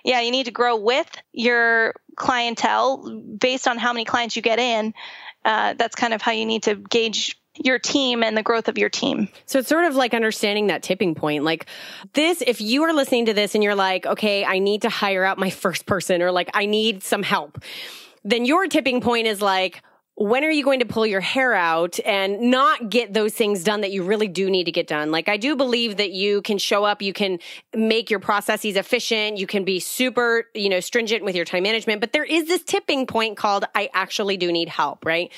yeah, 0.05 0.21
you 0.21 0.33
need 0.33 0.47
to 0.47 0.51
grow 0.51 0.77
with 0.77 1.09
your 1.33 1.95
clientele 2.17 3.23
based 3.39 3.69
on 3.69 3.79
how 3.79 3.93
many 3.93 4.05
clients 4.05 4.35
you 4.35 4.43
get 4.43 4.59
in. 4.59 4.95
Uh, 5.45 5.75
that's 5.75 5.95
kind 5.95 6.13
of 6.13 6.21
how 6.21 6.33
you 6.33 6.45
need 6.45 6.65
to 6.65 6.75
gauge 6.75 7.40
your 7.63 7.79
team 7.79 8.23
and 8.23 8.37
the 8.37 8.43
growth 8.43 8.69
of 8.69 8.79
your 8.79 8.89
team. 8.89 9.29
So 9.47 9.59
it's 9.59 9.69
sort 9.69 9.85
of 9.85 9.95
like 9.95 10.15
understanding 10.15 10.69
that 10.69 10.83
tipping 10.83 11.15
point. 11.15 11.45
Like 11.45 11.67
this, 12.15 12.43
if 12.47 12.61
you 12.61 12.85
are 12.85 12.93
listening 12.93 13.27
to 13.27 13.35
this 13.35 13.55
and 13.55 13.63
you're 13.63 13.75
like, 13.75 14.07
okay, 14.07 14.45
I 14.45 14.59
need 14.59 14.83
to 14.83 14.89
hire 14.89 15.25
out 15.25 15.39
my 15.39 15.51
first 15.51 15.87
person 15.87 16.23
or 16.23 16.33
like 16.33 16.51
I 16.55 16.67
need 16.67 17.03
some 17.03 17.23
help, 17.23 17.63
then 18.25 18.45
your 18.45 18.67
tipping 18.67 19.01
point 19.01 19.27
is 19.27 19.41
like, 19.41 19.83
when 20.21 20.45
are 20.45 20.51
you 20.51 20.63
going 20.63 20.81
to 20.81 20.85
pull 20.85 21.07
your 21.07 21.23
hair 21.23 21.55
out 21.55 21.99
and 22.05 22.51
not 22.51 22.91
get 22.91 23.15
those 23.15 23.33
things 23.33 23.65
done 23.65 23.81
that 23.81 23.91
you 23.91 24.03
really 24.03 24.29
do 24.29 24.51
need 24.51 24.65
to 24.65 24.71
get 24.71 24.87
done? 24.87 25.11
Like, 25.11 25.31
I 25.31 25.39
do 25.39 25.57
believe 25.57 25.97
that 25.97 26.11
you 26.11 26.43
can 26.43 26.59
show 26.59 26.85
up, 26.85 27.01
you 27.01 27.15
can 27.15 27.39
make 27.75 28.11
your 28.11 28.21
processes 28.21 28.77
efficient, 28.77 29.39
you 29.39 29.47
can 29.47 29.65
be 29.65 29.81
super, 29.81 30.45
you 30.55 30.69
know, 30.69 30.81
stringent 30.81 31.25
with 31.25 31.35
your 31.35 31.47
time 31.47 31.63
management, 31.63 32.03
but 32.03 32.13
there 32.13 32.25
is 32.25 32.49
this 32.49 32.63
tipping 32.63 33.07
point 33.07 33.39
called 33.39 33.65
I 33.75 33.89
actually 33.95 34.37
do 34.37 34.53
need 34.53 34.69
help, 34.69 35.07
right? 35.07 35.33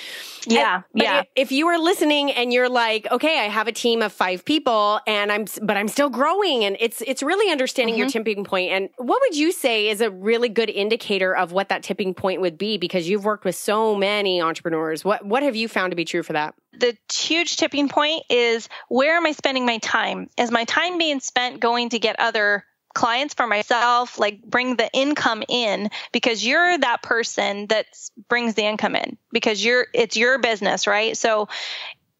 Yeah. 0.48 0.82
And, 0.94 1.02
yeah. 1.02 1.22
If 1.36 1.52
you 1.52 1.68
are 1.68 1.78
listening 1.78 2.32
and 2.32 2.52
you're 2.52 2.68
like, 2.68 3.06
okay, 3.12 3.38
I 3.38 3.44
have 3.44 3.68
a 3.68 3.72
team 3.72 4.02
of 4.02 4.12
five 4.12 4.44
people 4.44 4.98
and 5.06 5.30
I'm, 5.30 5.44
but 5.62 5.76
I'm 5.76 5.86
still 5.86 6.10
growing 6.10 6.64
and 6.64 6.76
it's, 6.80 7.02
it's 7.06 7.22
really 7.22 7.52
understanding 7.52 7.94
mm-hmm. 7.94 8.00
your 8.00 8.08
tipping 8.08 8.42
point. 8.42 8.72
And 8.72 8.88
what 8.96 9.20
would 9.20 9.36
you 9.36 9.52
say 9.52 9.90
is 9.90 10.00
a 10.00 10.10
really 10.10 10.48
good 10.48 10.70
indicator 10.70 11.36
of 11.36 11.52
what 11.52 11.68
that 11.68 11.84
tipping 11.84 12.14
point 12.14 12.40
would 12.40 12.58
be? 12.58 12.78
Because 12.78 13.08
you've 13.08 13.24
worked 13.24 13.44
with 13.44 13.54
so 13.54 13.94
many 13.94 14.42
entrepreneurs 14.42 14.61
entrepreneurs. 14.62 15.04
What 15.04 15.24
what 15.24 15.42
have 15.42 15.56
you 15.56 15.68
found 15.68 15.90
to 15.90 15.96
be 15.96 16.04
true 16.04 16.22
for 16.22 16.34
that? 16.34 16.54
The 16.78 16.96
huge 17.12 17.56
tipping 17.56 17.88
point 17.88 18.24
is 18.30 18.68
where 18.88 19.16
am 19.16 19.26
I 19.26 19.32
spending 19.32 19.66
my 19.66 19.78
time? 19.78 20.28
Is 20.36 20.50
my 20.50 20.64
time 20.64 20.98
being 20.98 21.20
spent 21.20 21.60
going 21.60 21.90
to 21.90 21.98
get 21.98 22.18
other 22.18 22.64
clients 22.94 23.32
for 23.32 23.46
myself 23.46 24.18
like 24.18 24.42
bring 24.42 24.76
the 24.76 24.90
income 24.92 25.42
in 25.48 25.88
because 26.12 26.46
you're 26.46 26.76
that 26.76 27.02
person 27.02 27.66
that 27.68 27.86
brings 28.28 28.52
the 28.52 28.62
income 28.62 28.94
in 28.94 29.16
because 29.32 29.64
you're 29.64 29.86
it's 29.94 30.14
your 30.14 30.38
business 30.38 30.86
right 30.86 31.16
so 31.16 31.48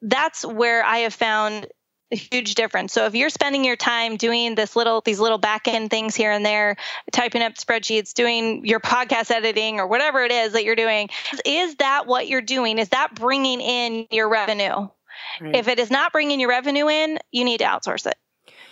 that's 0.01 0.47
where 0.47 0.83
i 0.83 1.01
have 1.01 1.13
found 1.13 1.67
a 2.12 2.16
huge 2.16 2.54
difference. 2.54 2.92
So 2.92 3.07
if 3.07 3.14
you're 3.14 3.31
spending 3.31 3.64
your 3.64 3.76
time 3.76 4.16
doing 4.16 4.54
this 4.54 4.76
little 4.76 5.00
these 5.00 5.19
little 5.19 5.38
back 5.38 5.66
end 5.66 5.90
things 5.90 6.14
here 6.14 6.31
and 6.31 6.45
there, 6.45 6.76
typing 7.11 7.42
up 7.42 7.54
spreadsheets, 7.54 8.12
doing 8.12 8.64
your 8.66 8.81
podcast 8.81 9.31
editing 9.31 9.81
or 9.81 9.87
whatever 9.87 10.23
it 10.23 10.31
is 10.31 10.52
that 10.52 10.64
you're 10.64 10.76
doing, 10.76 11.09
is 11.45 11.76
that 11.76 12.07
what 12.07 12.28
you're 12.28 12.42
doing? 12.42 12.78
Is 12.78 12.90
that 12.90 13.14
bringing 13.14 13.61
in 13.61 14.07
your 14.11 14.28
revenue? 14.28 14.88
Right. 15.40 15.57
If 15.57 15.69
it 15.69 15.78
is 15.78 15.90
not 15.90 16.12
bringing 16.12 16.38
your 16.38 16.50
revenue 16.50 16.88
in, 16.88 17.19
you 17.31 17.45
need 17.45 17.59
to 17.59 17.64
outsource 17.64 18.07
it. 18.07 18.16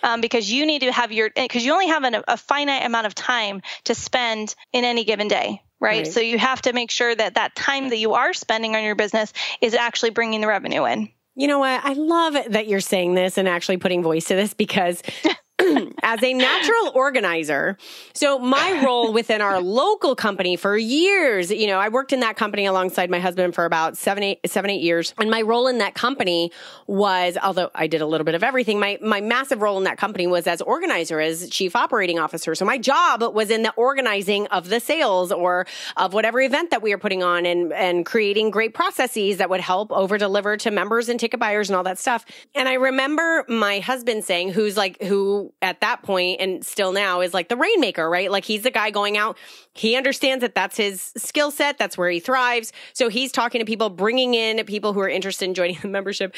Um, 0.02 0.20
because 0.20 0.50
you 0.50 0.64
need 0.64 0.80
to 0.80 0.92
have 0.92 1.12
your 1.12 1.30
because 1.34 1.64
you 1.64 1.72
only 1.72 1.88
have 1.88 2.04
an, 2.04 2.22
a 2.28 2.36
finite 2.36 2.84
amount 2.84 3.06
of 3.06 3.14
time 3.14 3.62
to 3.84 3.94
spend 3.94 4.54
in 4.72 4.84
any 4.84 5.04
given 5.04 5.28
day 5.28 5.62
right? 5.80 6.04
right? 6.04 6.06
So 6.06 6.20
you 6.20 6.38
have 6.38 6.62
to 6.62 6.72
make 6.72 6.90
sure 6.90 7.14
that 7.14 7.34
that 7.34 7.54
time 7.56 7.88
that 7.88 7.96
you 7.96 8.12
are 8.14 8.32
spending 8.34 8.76
on 8.76 8.84
your 8.84 8.94
business 8.94 9.32
is 9.60 9.74
actually 9.74 10.10
bringing 10.10 10.40
the 10.42 10.46
revenue 10.46 10.84
in. 10.84 11.10
You 11.36 11.46
know 11.46 11.58
what? 11.60 11.80
I 11.84 11.92
love 11.94 12.36
that 12.50 12.66
you're 12.66 12.80
saying 12.80 13.14
this 13.14 13.38
and 13.38 13.48
actually 13.48 13.76
putting 13.76 14.02
voice 14.02 14.26
to 14.26 14.34
this 14.34 14.54
because 14.54 15.02
as 16.02 16.22
a 16.22 16.32
natural 16.32 16.92
organizer. 16.94 17.76
So 18.14 18.38
my 18.38 18.82
role 18.84 19.12
within 19.12 19.40
our 19.40 19.60
local 19.60 20.14
company 20.14 20.56
for 20.56 20.76
years, 20.76 21.50
you 21.50 21.66
know, 21.66 21.78
I 21.78 21.88
worked 21.88 22.12
in 22.12 22.20
that 22.20 22.36
company 22.36 22.66
alongside 22.66 23.10
my 23.10 23.18
husband 23.18 23.54
for 23.54 23.64
about 23.64 23.96
seven, 23.96 24.22
eight, 24.22 24.40
seven, 24.46 24.70
eight 24.70 24.80
years. 24.80 25.14
And 25.18 25.30
my 25.30 25.42
role 25.42 25.66
in 25.66 25.78
that 25.78 25.94
company 25.94 26.50
was, 26.86 27.36
although 27.42 27.70
I 27.74 27.86
did 27.86 28.00
a 28.00 28.06
little 28.06 28.24
bit 28.24 28.34
of 28.34 28.42
everything, 28.42 28.80
my, 28.80 28.98
my 29.02 29.20
massive 29.20 29.62
role 29.62 29.78
in 29.78 29.84
that 29.84 29.98
company 29.98 30.26
was 30.26 30.46
as 30.46 30.60
organizer, 30.60 31.20
as 31.20 31.48
chief 31.50 31.76
operating 31.76 32.18
officer. 32.18 32.54
So 32.54 32.64
my 32.64 32.78
job 32.78 33.22
was 33.34 33.50
in 33.50 33.62
the 33.62 33.72
organizing 33.74 34.46
of 34.48 34.68
the 34.68 34.80
sales 34.80 35.32
or 35.32 35.66
of 35.96 36.14
whatever 36.14 36.40
event 36.40 36.70
that 36.70 36.82
we 36.82 36.90
were 36.90 36.98
putting 36.98 37.22
on 37.22 37.46
and, 37.46 37.72
and 37.72 38.06
creating 38.06 38.50
great 38.50 38.74
processes 38.74 39.38
that 39.38 39.50
would 39.50 39.60
help 39.60 39.92
over 39.92 40.18
deliver 40.18 40.56
to 40.58 40.70
members 40.70 41.08
and 41.08 41.20
ticket 41.20 41.40
buyers 41.40 41.68
and 41.68 41.76
all 41.76 41.84
that 41.84 41.98
stuff. 41.98 42.24
And 42.54 42.68
I 42.68 42.74
remember 42.74 43.44
my 43.48 43.80
husband 43.80 44.24
saying, 44.24 44.52
who's 44.52 44.76
like, 44.76 45.00
who 45.02 45.49
at 45.62 45.80
that 45.80 46.02
point 46.02 46.40
and 46.40 46.64
still 46.64 46.92
now 46.92 47.20
is 47.20 47.34
like 47.34 47.48
the 47.48 47.56
rainmaker, 47.56 48.08
right? 48.08 48.30
Like 48.30 48.44
he's 48.44 48.62
the 48.62 48.70
guy 48.70 48.90
going 48.90 49.16
out. 49.16 49.36
He 49.74 49.96
understands 49.96 50.42
that 50.42 50.54
that's 50.54 50.76
his 50.76 51.12
skill 51.16 51.50
set. 51.50 51.78
That's 51.78 51.96
where 51.96 52.10
he 52.10 52.20
thrives. 52.20 52.72
So 52.92 53.08
he's 53.08 53.32
talking 53.32 53.60
to 53.60 53.64
people, 53.64 53.90
bringing 53.90 54.34
in 54.34 54.64
people 54.64 54.92
who 54.92 55.00
are 55.00 55.08
interested 55.08 55.44
in 55.46 55.54
joining 55.54 55.78
the 55.82 55.88
membership. 55.88 56.34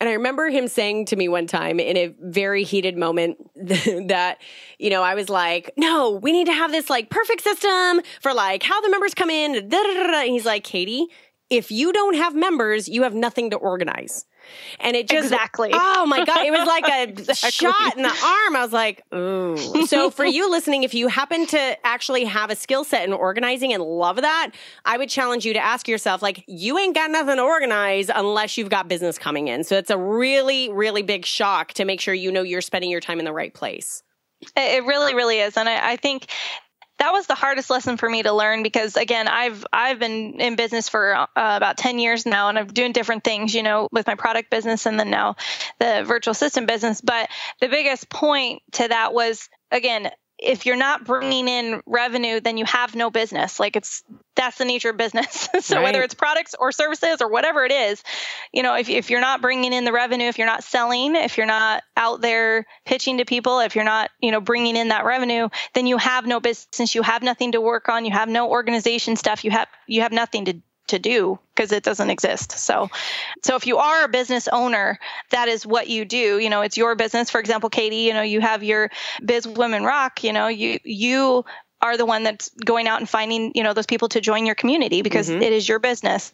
And 0.00 0.08
I 0.08 0.14
remember 0.14 0.48
him 0.48 0.66
saying 0.66 1.06
to 1.06 1.16
me 1.16 1.28
one 1.28 1.46
time 1.46 1.78
in 1.78 1.96
a 1.96 2.14
very 2.20 2.64
heated 2.64 2.96
moment 2.96 3.38
that, 3.56 4.38
you 4.78 4.90
know, 4.90 5.02
I 5.02 5.14
was 5.14 5.28
like, 5.28 5.72
no, 5.76 6.10
we 6.10 6.32
need 6.32 6.46
to 6.46 6.54
have 6.54 6.72
this 6.72 6.88
like 6.88 7.10
perfect 7.10 7.42
system 7.42 8.00
for 8.20 8.32
like 8.32 8.62
how 8.62 8.80
the 8.80 8.90
members 8.90 9.14
come 9.14 9.30
in. 9.30 9.56
And 9.56 10.30
he's 10.30 10.46
like, 10.46 10.64
Katie, 10.64 11.06
if 11.50 11.70
you 11.70 11.92
don't 11.92 12.14
have 12.14 12.34
members, 12.34 12.88
you 12.88 13.02
have 13.02 13.14
nothing 13.14 13.50
to 13.50 13.56
organize. 13.56 14.24
And 14.78 14.96
it 14.96 15.08
just 15.08 15.26
exactly. 15.26 15.70
Oh 15.72 16.06
my 16.06 16.24
god, 16.24 16.44
it 16.46 16.50
was 16.50 16.66
like 16.66 16.88
a 16.88 17.02
exactly. 17.08 17.50
shot 17.50 17.96
in 17.96 18.02
the 18.02 18.08
arm. 18.08 18.56
I 18.56 18.62
was 18.62 18.72
like, 18.72 19.02
ooh. 19.14 19.56
So 19.86 20.10
for 20.10 20.24
you 20.24 20.50
listening, 20.50 20.84
if 20.84 20.94
you 20.94 21.08
happen 21.08 21.46
to 21.48 21.86
actually 21.86 22.24
have 22.24 22.50
a 22.50 22.56
skill 22.56 22.84
set 22.84 23.04
in 23.04 23.12
organizing 23.12 23.72
and 23.72 23.82
love 23.82 24.16
that, 24.16 24.52
I 24.84 24.98
would 24.98 25.08
challenge 25.08 25.44
you 25.44 25.52
to 25.54 25.58
ask 25.58 25.88
yourself, 25.88 26.22
like, 26.22 26.44
you 26.46 26.78
ain't 26.78 26.94
got 26.94 27.10
nothing 27.10 27.36
to 27.36 27.42
organize 27.42 28.10
unless 28.14 28.56
you've 28.56 28.68
got 28.68 28.88
business 28.88 29.18
coming 29.18 29.48
in. 29.48 29.64
So 29.64 29.76
it's 29.76 29.90
a 29.90 29.98
really, 29.98 30.70
really 30.70 31.02
big 31.02 31.24
shock 31.24 31.72
to 31.74 31.84
make 31.84 32.00
sure 32.00 32.14
you 32.14 32.30
know 32.30 32.42
you're 32.42 32.60
spending 32.60 32.90
your 32.90 33.00
time 33.00 33.18
in 33.18 33.24
the 33.24 33.32
right 33.32 33.52
place. 33.52 34.02
It 34.56 34.84
really, 34.84 35.14
really 35.14 35.38
is. 35.38 35.56
And 35.56 35.68
I, 35.68 35.92
I 35.92 35.96
think 35.96 36.26
that 37.00 37.12
was 37.12 37.26
the 37.26 37.34
hardest 37.34 37.70
lesson 37.70 37.96
for 37.96 38.08
me 38.08 38.22
to 38.22 38.32
learn 38.32 38.62
because 38.62 38.96
again 38.96 39.26
i've 39.26 39.66
i've 39.72 39.98
been 39.98 40.40
in 40.40 40.54
business 40.56 40.88
for 40.88 41.14
uh, 41.14 41.26
about 41.34 41.76
10 41.76 41.98
years 41.98 42.24
now 42.24 42.48
and 42.48 42.58
i'm 42.58 42.66
doing 42.68 42.92
different 42.92 43.24
things 43.24 43.54
you 43.54 43.62
know 43.62 43.88
with 43.90 44.06
my 44.06 44.14
product 44.14 44.50
business 44.50 44.86
and 44.86 44.98
then 44.98 45.10
now 45.10 45.34
the 45.78 46.04
virtual 46.06 46.32
assistant 46.32 46.66
business. 46.66 47.00
But 47.00 47.28
the 47.60 47.68
biggest 47.68 48.08
point 48.08 48.62
to 48.72 48.88
that 48.88 49.12
was 49.12 49.48
again 49.70 50.10
if 50.42 50.66
you're 50.66 50.76
not 50.76 51.04
bringing 51.04 51.48
in 51.48 51.82
revenue, 51.86 52.40
then 52.40 52.56
you 52.56 52.64
have 52.64 52.94
no 52.94 53.10
business. 53.10 53.60
Like 53.60 53.76
it's 53.76 54.02
that's 54.36 54.58
the 54.58 54.64
nature 54.64 54.90
of 54.90 54.96
business. 54.96 55.48
so 55.60 55.76
right. 55.76 55.84
whether 55.84 56.02
it's 56.02 56.14
products 56.14 56.54
or 56.58 56.72
services 56.72 57.20
or 57.20 57.28
whatever 57.28 57.64
it 57.64 57.72
is, 57.72 58.02
you 58.52 58.62
know, 58.62 58.74
if 58.74 58.88
if 58.88 59.10
you're 59.10 59.20
not 59.20 59.42
bringing 59.42 59.72
in 59.72 59.84
the 59.84 59.92
revenue, 59.92 60.26
if 60.26 60.38
you're 60.38 60.46
not 60.46 60.64
selling, 60.64 61.14
if 61.14 61.36
you're 61.36 61.46
not 61.46 61.82
out 61.96 62.20
there 62.20 62.66
pitching 62.86 63.18
to 63.18 63.24
people, 63.24 63.60
if 63.60 63.74
you're 63.74 63.84
not, 63.84 64.10
you 64.20 64.32
know, 64.32 64.40
bringing 64.40 64.76
in 64.76 64.88
that 64.88 65.04
revenue, 65.04 65.48
then 65.74 65.86
you 65.86 65.98
have 65.98 66.26
no 66.26 66.40
business. 66.40 66.94
You 66.94 67.02
have 67.02 67.22
nothing 67.22 67.52
to 67.52 67.60
work 67.60 67.88
on. 67.88 68.04
You 68.04 68.12
have 68.12 68.28
no 68.28 68.50
organization 68.50 69.16
stuff. 69.16 69.44
You 69.44 69.50
have 69.50 69.68
you 69.86 70.02
have 70.02 70.12
nothing 70.12 70.46
to 70.46 70.62
to 70.90 70.98
do 70.98 71.38
because 71.54 71.72
it 71.72 71.82
doesn't 71.82 72.10
exist. 72.10 72.52
So, 72.52 72.88
so 73.42 73.56
if 73.56 73.66
you 73.66 73.78
are 73.78 74.04
a 74.04 74.08
business 74.08 74.48
owner, 74.48 74.98
that 75.30 75.48
is 75.48 75.66
what 75.66 75.88
you 75.88 76.04
do. 76.04 76.38
You 76.38 76.50
know, 76.50 76.60
it's 76.60 76.76
your 76.76 76.94
business. 76.94 77.30
For 77.30 77.40
example, 77.40 77.70
Katie, 77.70 77.96
you 77.96 78.14
know, 78.14 78.22
you 78.22 78.40
have 78.40 78.62
your 78.62 78.90
Biz 79.24 79.48
Women 79.48 79.84
Rock. 79.84 80.22
You 80.22 80.32
know, 80.32 80.48
you 80.48 80.78
you 80.84 81.44
are 81.82 81.96
the 81.96 82.06
one 82.06 82.22
that's 82.22 82.50
going 82.64 82.86
out 82.86 83.00
and 83.00 83.08
finding 83.08 83.52
you 83.54 83.62
know 83.62 83.72
those 83.72 83.86
people 83.86 84.08
to 84.10 84.20
join 84.20 84.46
your 84.46 84.54
community 84.54 85.02
because 85.02 85.28
mm-hmm. 85.28 85.42
it 85.42 85.52
is 85.52 85.68
your 85.68 85.78
business 85.78 86.32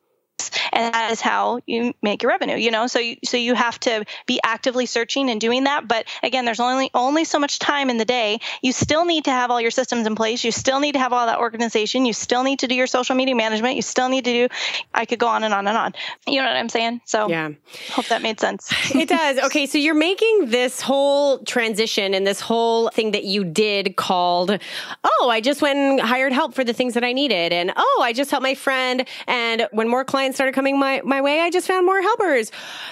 and 0.72 0.94
that 0.94 1.12
is 1.12 1.20
how 1.20 1.60
you 1.66 1.94
make 2.02 2.22
your 2.22 2.30
revenue 2.30 2.56
you 2.56 2.70
know? 2.70 2.86
So 2.86 2.98
you, 2.98 3.16
so 3.24 3.36
you 3.36 3.54
have 3.54 3.78
to 3.80 4.04
be 4.26 4.40
actively 4.42 4.86
searching 4.86 5.30
and 5.30 5.40
doing 5.40 5.64
that. 5.64 5.88
But 5.88 6.06
again 6.22 6.44
there's 6.44 6.60
only 6.60 6.90
only 6.94 7.24
so 7.24 7.38
much 7.38 7.58
time 7.58 7.90
in 7.90 7.96
the 7.96 8.04
day. 8.04 8.40
You 8.62 8.72
still 8.72 9.04
need 9.04 9.24
to 9.24 9.30
have 9.30 9.50
all 9.50 9.60
your 9.60 9.70
systems 9.70 10.06
in 10.06 10.14
place. 10.14 10.44
You 10.44 10.52
still 10.52 10.80
need 10.80 10.92
to 10.92 10.98
have 10.98 11.12
all 11.12 11.26
that 11.26 11.38
organization. 11.38 12.04
You 12.04 12.12
still 12.12 12.42
need 12.42 12.60
to 12.60 12.66
do 12.66 12.74
your 12.74 12.86
social 12.86 13.14
media 13.14 13.34
management. 13.34 13.76
You 13.76 13.82
still 13.82 14.08
need 14.08 14.24
to 14.24 14.32
do 14.32 14.54
i 14.94 15.04
could 15.04 15.18
go 15.18 15.26
on 15.26 15.44
and 15.44 15.54
on 15.54 15.66
and 15.66 15.76
on. 15.76 15.94
You 16.26 16.40
know 16.40 16.48
what 16.48 16.56
i'm 16.56 16.68
saying? 16.68 17.00
So 17.04 17.28
yeah. 17.28 17.50
hope 17.90 18.06
that 18.06 18.22
made 18.22 18.40
sense. 18.40 18.72
It 18.96 19.08
does. 19.08 19.38
Okay 19.38 19.66
so 19.66 19.78
you're 19.78 19.94
making 19.94 20.46
this 20.50 20.80
whole 20.80 21.38
transition 21.40 22.14
and 22.14 22.26
this 22.26 22.40
whole 22.40 22.88
thing 22.88 23.12
that 23.12 23.24
you 23.24 23.44
did 23.44 23.96
called 23.96 24.58
oh 25.04 25.28
i 25.30 25.40
just 25.40 25.62
went 25.62 25.78
and 25.78 26.00
hired 26.00 26.32
help 26.32 26.54
for 26.54 26.64
the 26.64 26.72
things 26.72 26.94
that 26.94 27.04
i 27.04 27.12
needed 27.12 27.52
and 27.52 27.72
oh 27.76 28.00
i 28.02 28.12
just 28.12 28.30
helped 28.30 28.42
my 28.42 28.54
friend 28.54 29.06
and 29.26 29.68
when 29.72 29.88
more 29.88 30.04
clients 30.04 30.25
clients 30.26 30.38
started 30.38 30.56
coming 30.56 30.76
my, 30.76 31.00
my 31.04 31.20
way, 31.20 31.40
I 31.40 31.50
just 31.50 31.68
found 31.68 31.86
more 31.86 32.02
helpers. 32.02 32.50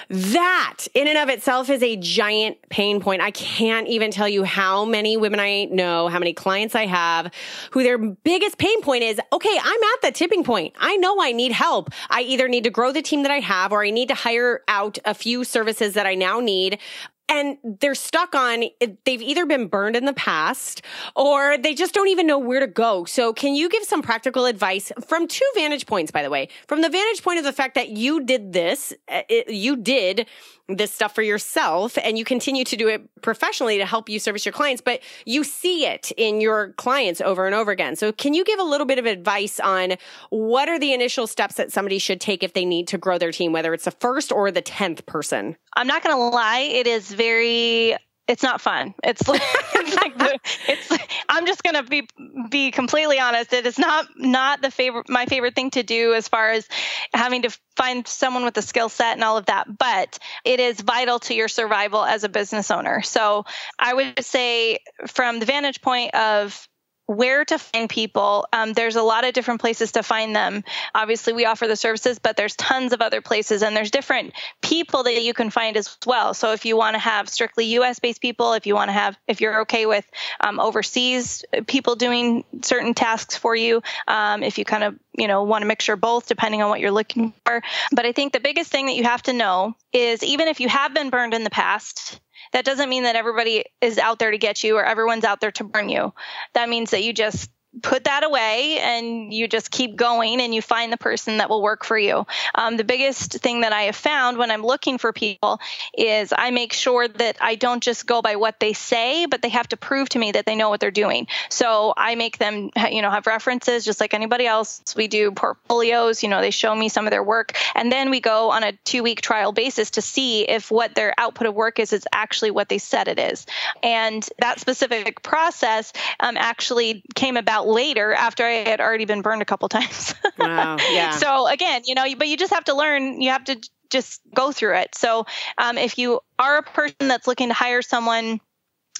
That 0.09 0.87
in 0.93 1.09
and 1.09 1.17
of 1.17 1.27
itself 1.27 1.69
is 1.69 1.83
a 1.83 1.97
giant 1.97 2.57
pain 2.69 3.01
point. 3.01 3.21
I 3.21 3.31
can't 3.31 3.89
even 3.89 4.09
tell 4.09 4.29
you 4.29 4.45
how 4.45 4.85
many 4.85 5.17
women 5.17 5.41
I 5.41 5.65
know, 5.65 6.07
how 6.07 6.17
many 6.17 6.31
clients 6.31 6.75
I 6.75 6.85
have 6.85 7.33
who 7.71 7.83
their 7.83 7.97
biggest 7.97 8.57
pain 8.57 8.81
point 8.81 9.03
is, 9.03 9.19
okay, 9.33 9.57
I'm 9.61 9.83
at 9.95 10.01
the 10.01 10.11
tipping 10.13 10.45
point. 10.45 10.75
I 10.79 10.95
know 10.95 11.21
I 11.21 11.33
need 11.33 11.51
help. 11.51 11.89
I 12.09 12.21
either 12.21 12.47
need 12.47 12.63
to 12.63 12.69
grow 12.69 12.93
the 12.93 13.01
team 13.01 13.23
that 13.23 13.31
I 13.31 13.41
have 13.41 13.73
or 13.73 13.83
I 13.83 13.89
need 13.89 14.07
to 14.07 14.15
hire 14.15 14.61
out 14.69 14.97
a 15.03 15.13
few 15.13 15.43
services 15.43 15.95
that 15.95 16.05
I 16.05 16.15
now 16.15 16.39
need 16.39 16.79
and 17.27 17.57
they're 17.63 17.95
stuck 17.95 18.35
on 18.35 18.65
they've 19.03 19.21
either 19.21 19.45
been 19.45 19.67
burned 19.67 19.95
in 19.95 20.05
the 20.05 20.13
past 20.13 20.81
or 21.15 21.57
they 21.57 21.73
just 21.73 21.93
don't 21.93 22.07
even 22.07 22.27
know 22.27 22.37
where 22.39 22.59
to 22.59 22.67
go. 22.67 23.05
So 23.05 23.33
can 23.33 23.55
you 23.55 23.69
give 23.69 23.83
some 23.83 24.01
practical 24.01 24.45
advice 24.45 24.91
from 25.07 25.27
two 25.27 25.45
vantage 25.55 25.85
points 25.85 26.11
by 26.11 26.23
the 26.23 26.29
way? 26.29 26.49
From 26.67 26.81
the 26.81 26.89
vantage 26.89 27.23
point 27.23 27.39
of 27.39 27.45
the 27.45 27.53
fact 27.53 27.75
that 27.75 27.89
you 27.89 28.23
did 28.23 28.53
this, 28.53 28.93
uh, 29.09 29.21
it, 29.29 29.49
you 29.49 29.75
did 29.75 30.27
this 30.67 30.91
stuff 30.91 31.13
for 31.13 31.21
yourself 31.21 31.97
and 32.03 32.17
you 32.17 32.25
continue 32.25 32.63
to 32.63 32.75
do 32.75 32.87
it 32.87 33.07
professionally 33.21 33.77
to 33.77 33.85
help 33.85 34.09
you 34.09 34.19
service 34.19 34.45
your 34.45 34.53
clients, 34.53 34.81
but 34.81 34.99
you 35.25 35.43
see 35.43 35.85
it 35.85 36.11
in 36.17 36.41
your 36.41 36.73
clients 36.73 37.21
over 37.21 37.45
and 37.45 37.53
over 37.53 37.71
again. 37.71 37.95
So 37.95 38.11
can 38.11 38.33
you 38.33 38.43
give 38.43 38.59
a 38.59 38.63
little 38.63 38.87
bit 38.87 38.97
of 38.97 39.05
advice 39.05 39.59
on 39.59 39.95
what 40.29 40.67
are 40.67 40.79
the 40.79 40.93
initial 40.93 41.27
steps 41.27 41.55
that 41.55 41.71
somebody 41.71 41.99
should 41.99 42.19
take 42.19 42.41
if 42.43 42.53
they 42.53 42.65
need 42.65 42.87
to 42.89 42.97
grow 42.97 43.17
their 43.17 43.31
team, 43.31 43.51
whether 43.51 43.73
it's 43.73 43.85
the 43.85 43.91
first 43.91 44.31
or 44.31 44.51
the 44.51 44.61
10th 44.61 45.05
person? 45.05 45.55
I'm 45.75 45.87
not 45.87 46.03
going 46.03 46.15
to 46.15 46.35
lie. 46.35 46.59
It 46.59 46.87
is 46.87 47.11
very 47.11 47.95
it's 48.27 48.43
not 48.43 48.61
fun. 48.61 48.93
It's 49.03 49.27
like, 49.27 49.41
it's 49.75 49.95
like 49.95 50.17
the, 50.17 50.39
it's 50.67 50.89
I'm 51.29 51.45
just 51.45 51.63
gonna 51.63 51.83
be 51.83 52.07
be 52.49 52.71
completely 52.71 53.19
honest. 53.19 53.53
It 53.53 53.65
is 53.65 53.77
not 53.77 54.07
not 54.17 54.61
the 54.61 54.71
favorite 54.71 55.09
my 55.09 55.25
favorite 55.25 55.55
thing 55.55 55.71
to 55.71 55.83
do 55.83 56.13
as 56.13 56.27
far 56.27 56.51
as 56.51 56.67
having 57.13 57.43
to 57.43 57.57
find 57.75 58.07
someone 58.07 58.43
with 58.43 58.57
a 58.57 58.61
skill 58.61 58.89
set 58.89 59.13
and 59.13 59.23
all 59.23 59.37
of 59.37 59.47
that. 59.47 59.65
But 59.77 60.19
it 60.43 60.59
is 60.59 60.79
vital 60.79 61.19
to 61.19 61.33
your 61.33 61.47
survival 61.47 62.03
as 62.03 62.23
a 62.23 62.29
business 62.29 62.71
owner. 62.71 63.01
So 63.01 63.45
I 63.77 63.93
would 63.93 64.23
say 64.23 64.79
from 65.07 65.39
the 65.39 65.45
vantage 65.45 65.81
point 65.81 66.13
of 66.15 66.67
where 67.07 67.45
to 67.45 67.57
find 67.57 67.89
people. 67.89 68.47
Um, 68.51 68.73
there's 68.73 68.95
a 68.95 69.03
lot 69.03 69.25
of 69.25 69.33
different 69.33 69.61
places 69.61 69.93
to 69.93 70.03
find 70.03 70.35
them. 70.35 70.63
Obviously, 70.93 71.33
we 71.33 71.45
offer 71.45 71.67
the 71.67 71.75
services, 71.75 72.19
but 72.19 72.35
there's 72.37 72.55
tons 72.55 72.93
of 72.93 73.01
other 73.01 73.21
places, 73.21 73.63
and 73.63 73.75
there's 73.75 73.91
different 73.91 74.33
people 74.61 75.03
that 75.03 75.21
you 75.21 75.33
can 75.33 75.49
find 75.49 75.77
as 75.77 75.97
well. 76.05 76.33
So 76.33 76.53
if 76.53 76.65
you 76.65 76.77
want 76.77 76.95
to 76.95 76.99
have 76.99 77.29
strictly 77.29 77.65
U.S. 77.65 77.99
based 77.99 78.21
people, 78.21 78.53
if 78.53 78.65
you 78.65 78.75
want 78.75 78.89
to 78.89 78.93
have, 78.93 79.17
if 79.27 79.41
you're 79.41 79.61
okay 79.61 79.85
with 79.85 80.05
um, 80.39 80.59
overseas 80.59 81.45
people 81.67 81.95
doing 81.95 82.43
certain 82.63 82.93
tasks 82.93 83.37
for 83.37 83.55
you, 83.55 83.81
um, 84.07 84.43
if 84.43 84.57
you 84.57 84.65
kind 84.65 84.83
of 84.83 84.95
you 85.17 85.27
know 85.27 85.43
want 85.43 85.61
to 85.61 85.67
mixture 85.67 85.95
both 85.95 86.27
depending 86.27 86.61
on 86.61 86.69
what 86.69 86.79
you're 86.79 86.91
looking 86.91 87.33
for. 87.45 87.61
But 87.91 88.05
I 88.05 88.11
think 88.11 88.33
the 88.33 88.39
biggest 88.39 88.71
thing 88.71 88.87
that 88.87 88.95
you 88.95 89.03
have 89.03 89.23
to 89.23 89.33
know 89.33 89.75
is 89.93 90.23
even 90.23 90.47
if 90.47 90.59
you 90.59 90.69
have 90.69 90.93
been 90.93 91.09
burned 91.09 91.33
in 91.33 91.43
the 91.43 91.49
past 91.49 92.19
that 92.55 92.63
doesn't 92.63 92.87
mean 92.87 93.03
that 93.03 93.17
everybody 93.17 93.65
is 93.81 93.97
out 93.97 94.17
there 94.17 94.31
to 94.31 94.37
get 94.37 94.63
you 94.63 94.77
or 94.77 94.85
everyone's 94.85 95.25
out 95.25 95.41
there 95.41 95.51
to 95.51 95.65
burn 95.65 95.89
you. 95.89 96.13
That 96.53 96.69
means 96.69 96.91
that 96.91 97.03
you 97.03 97.11
just 97.11 97.51
put 97.81 98.05
that 98.05 98.23
away 98.23 98.79
and 98.79 99.33
you 99.33 99.47
just 99.47 99.71
keep 99.71 99.95
going 99.95 100.41
and 100.41 100.53
you 100.53 100.61
find 100.61 100.91
the 100.91 100.97
person 100.97 101.37
that 101.37 101.49
will 101.49 101.61
work 101.61 101.83
for 101.83 101.97
you. 101.97 102.25
Um, 102.53 102.77
the 102.77 102.83
biggest 102.83 103.33
thing 103.33 103.61
that 103.61 103.73
I 103.73 103.83
have 103.83 103.95
found 103.95 104.37
when 104.37 104.51
I'm 104.51 104.63
looking 104.63 104.97
for 104.97 105.11
people 105.13 105.59
is 105.97 106.33
I 106.35 106.51
make 106.51 106.73
sure 106.73 107.07
that 107.07 107.37
I 107.41 107.55
don't 107.55 107.83
just 107.83 108.05
go 108.05 108.21
by 108.21 108.35
what 108.35 108.59
they 108.59 108.73
say, 108.73 109.25
but 109.25 109.41
they 109.41 109.49
have 109.49 109.67
to 109.69 109.77
prove 109.77 110.09
to 110.09 110.19
me 110.19 110.31
that 110.33 110.45
they 110.45 110.55
know 110.55 110.69
what 110.69 110.79
they're 110.79 110.91
doing. 110.91 111.27
So 111.49 111.93
I 111.97 112.15
make 112.15 112.37
them, 112.37 112.71
you 112.91 113.01
know, 113.01 113.11
have 113.11 113.27
references 113.27 113.85
just 113.85 113.99
like 113.99 114.13
anybody 114.13 114.45
else. 114.47 114.81
We 114.95 115.07
do 115.07 115.31
portfolios, 115.31 116.23
you 116.23 116.29
know, 116.29 116.41
they 116.41 116.51
show 116.51 116.73
me 116.75 116.89
some 116.89 117.05
of 117.05 117.11
their 117.11 117.23
work. 117.23 117.53
And 117.75 117.91
then 117.91 118.09
we 118.09 118.19
go 118.19 118.51
on 118.51 118.63
a 118.63 118.73
two 118.83 119.03
week 119.03 119.21
trial 119.21 119.51
basis 119.51 119.91
to 119.91 120.01
see 120.01 120.43
if 120.43 120.71
what 120.71 120.95
their 120.95 121.13
output 121.17 121.47
of 121.47 121.55
work 121.55 121.79
is 121.79 121.93
is 121.93 122.07
actually 122.13 122.51
what 122.51 122.69
they 122.69 122.77
said 122.77 123.07
it 123.07 123.19
is. 123.19 123.45
And 123.83 124.27
that 124.39 124.59
specific 124.59 125.21
process 125.21 125.93
um, 126.19 126.37
actually 126.37 127.03
came 127.15 127.37
about 127.37 127.64
later 127.65 128.13
after 128.13 128.45
I 128.45 128.69
had 128.69 128.79
already 128.79 129.05
been 129.05 129.21
burned 129.21 129.41
a 129.41 129.45
couple 129.45 129.69
times. 129.69 130.13
wow. 130.39 130.77
Yeah. 130.91 131.11
So 131.11 131.47
again, 131.47 131.81
you 131.85 131.95
know, 131.95 132.05
but 132.17 132.27
you 132.27 132.37
just 132.37 132.53
have 132.53 132.65
to 132.65 132.75
learn. 132.75 133.21
You 133.21 133.31
have 133.31 133.45
to 133.45 133.59
just 133.89 134.21
go 134.33 134.51
through 134.51 134.77
it. 134.77 134.95
So 134.95 135.25
um, 135.57 135.77
if 135.77 135.97
you 135.97 136.21
are 136.39 136.57
a 136.57 136.63
person 136.63 137.07
that's 137.07 137.27
looking 137.27 137.49
to 137.49 137.53
hire 137.53 137.81
someone 137.81 138.39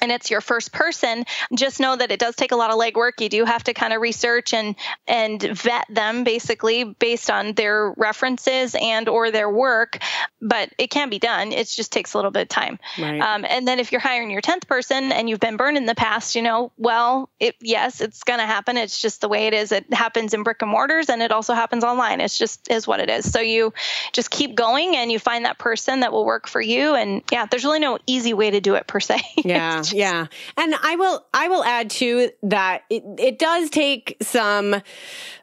and 0.02 0.12
it's 0.12 0.30
your 0.30 0.42
first 0.42 0.72
person 0.74 1.24
just 1.56 1.80
know 1.80 1.96
that 1.96 2.12
it 2.12 2.20
does 2.20 2.36
take 2.36 2.52
a 2.52 2.56
lot 2.56 2.70
of 2.70 2.78
legwork. 2.78 3.22
You 3.22 3.30
do 3.30 3.46
have 3.46 3.64
to 3.64 3.74
kind 3.74 3.94
of 3.94 4.02
research 4.02 4.54
and 4.54 4.76
and 5.08 5.42
vet 5.42 5.86
them 5.90 6.24
basically 6.24 6.84
based 6.84 7.30
on 7.30 7.54
their 7.54 7.92
references 7.92 8.76
and 8.80 9.08
or 9.08 9.32
their 9.32 9.50
work 9.50 10.00
but 10.42 10.70
it 10.78 10.92
can 10.92 11.10
be 11.10 11.18
done. 11.18 11.52
It 11.52 11.68
just 11.68 11.92
takes 11.92 12.14
a 12.14 12.18
little 12.18 12.30
bit 12.30 12.44
of 12.44 12.50
time. 12.50 12.78
Right. 13.00 13.20
um, 13.20 13.46
and 13.48 13.68
then 13.68 13.80
if 13.80 13.92
you're 13.92 14.02
hiring 14.02 14.30
your 14.32 14.42
10th 14.42 14.68
person 14.68 15.12
and 15.12 15.30
you've 15.30 15.40
been 15.40 15.58
burned 15.58 15.78
in 15.78 15.86
the 15.86 15.96
past 15.96 16.36
you 16.36 16.42
know 16.42 16.72
well 16.78 17.30
it, 17.40 17.56
yes 17.62 18.02
it's 18.02 18.24
going 18.24 18.40
to 18.40 18.46
happen. 18.46 18.78
It's 18.78 19.02
just 19.02 19.22
the 19.22 19.30
way 19.30 19.48
it 19.48 19.54
is. 19.54 19.72
It 19.72 19.94
happens 19.94 20.34
in 20.34 20.44
brick 20.44 20.62
and 20.62 20.70
mortars 20.70 21.10
and 21.10 21.22
it 21.22 21.32
also 21.32 21.54
happens 21.54 21.84
online. 21.84 22.20
It's 22.20 22.38
just 22.38 22.70
is 22.70 22.86
what 22.86 23.00
it 23.00 23.10
is. 23.10 23.32
So 23.32 23.40
you 23.40 23.74
just 24.12 24.30
keep 24.30 24.56
going 24.56 24.96
and 24.96 25.12
you 25.12 25.20
find 25.20 25.46
that 25.46 25.58
person 25.58 26.02
that 26.02 26.12
will 26.12 26.26
work 26.26 26.48
for 26.48 26.60
you. 26.60 26.96
And 26.96 27.24
yeah 27.32 27.46
there's 27.46 27.64
really 27.64 27.80
no 27.80 27.98
easy 28.06 28.34
way 28.34 28.52
to 28.52 28.60
do 28.60 28.76
it 28.76 28.88
per 28.88 29.00
se. 29.00 29.22
Yeah 29.46 29.85
yeah. 29.94 30.28
And 30.58 30.76
I 30.82 30.96
will 30.96 31.26
I 31.34 31.48
will 31.48 31.64
add 31.64 31.90
too 31.90 32.32
that 32.44 32.84
it, 32.90 33.04
it 33.18 33.40
does 33.40 33.70
take 33.70 34.18
some 34.22 34.82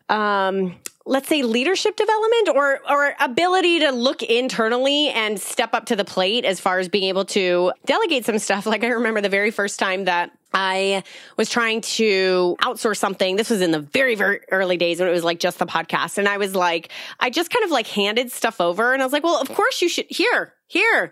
um 0.08 0.74
let's 1.04 1.28
say 1.28 1.42
leadership 1.42 1.96
development 1.96 2.48
or 2.50 2.80
or 2.88 3.14
ability 3.20 3.80
to 3.80 3.90
look 3.90 4.22
internally 4.22 5.08
and 5.08 5.40
step 5.40 5.74
up 5.74 5.86
to 5.86 5.96
the 5.96 6.04
plate 6.04 6.44
as 6.44 6.60
far 6.60 6.78
as 6.78 6.88
being 6.88 7.04
able 7.04 7.24
to 7.24 7.72
delegate 7.86 8.24
some 8.24 8.38
stuff 8.38 8.66
like 8.72 8.84
i 8.84 8.88
remember 8.88 9.20
the 9.20 9.28
very 9.28 9.50
first 9.50 9.78
time 9.78 10.04
that 10.04 10.30
I 10.54 11.02
was 11.36 11.48
trying 11.48 11.80
to 11.80 12.56
outsource 12.60 12.98
something. 12.98 13.36
This 13.36 13.50
was 13.50 13.60
in 13.60 13.70
the 13.70 13.80
very, 13.80 14.14
very 14.14 14.40
early 14.50 14.76
days 14.76 15.00
when 15.00 15.08
it 15.08 15.12
was 15.12 15.24
like 15.24 15.40
just 15.40 15.58
the 15.58 15.66
podcast. 15.66 16.18
And 16.18 16.28
I 16.28 16.36
was 16.36 16.54
like, 16.54 16.90
I 17.20 17.30
just 17.30 17.50
kind 17.50 17.64
of 17.64 17.70
like 17.70 17.86
handed 17.86 18.30
stuff 18.30 18.60
over 18.60 18.92
and 18.92 19.02
I 19.02 19.06
was 19.06 19.12
like, 19.12 19.24
well, 19.24 19.40
of 19.40 19.48
course 19.48 19.80
you 19.80 19.88
should, 19.88 20.06
here, 20.08 20.54
here. 20.66 21.10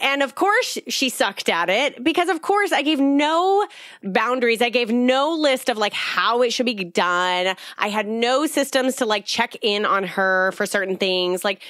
And 0.00 0.22
of 0.22 0.34
course 0.34 0.78
she 0.88 1.08
sucked 1.08 1.48
at 1.48 1.68
it 1.68 2.02
because 2.04 2.28
of 2.28 2.40
course 2.42 2.72
I 2.72 2.82
gave 2.82 3.00
no 3.00 3.66
boundaries. 4.02 4.62
I 4.62 4.68
gave 4.68 4.90
no 4.90 5.34
list 5.34 5.68
of 5.68 5.76
like 5.76 5.92
how 5.92 6.42
it 6.42 6.52
should 6.52 6.66
be 6.66 6.74
done. 6.74 7.56
I 7.76 7.88
had 7.88 8.06
no 8.06 8.46
systems 8.46 8.96
to 8.96 9.06
like 9.06 9.24
check 9.24 9.56
in 9.60 9.84
on 9.84 10.04
her 10.04 10.52
for 10.52 10.66
certain 10.66 10.96
things. 10.96 11.44
Like, 11.44 11.62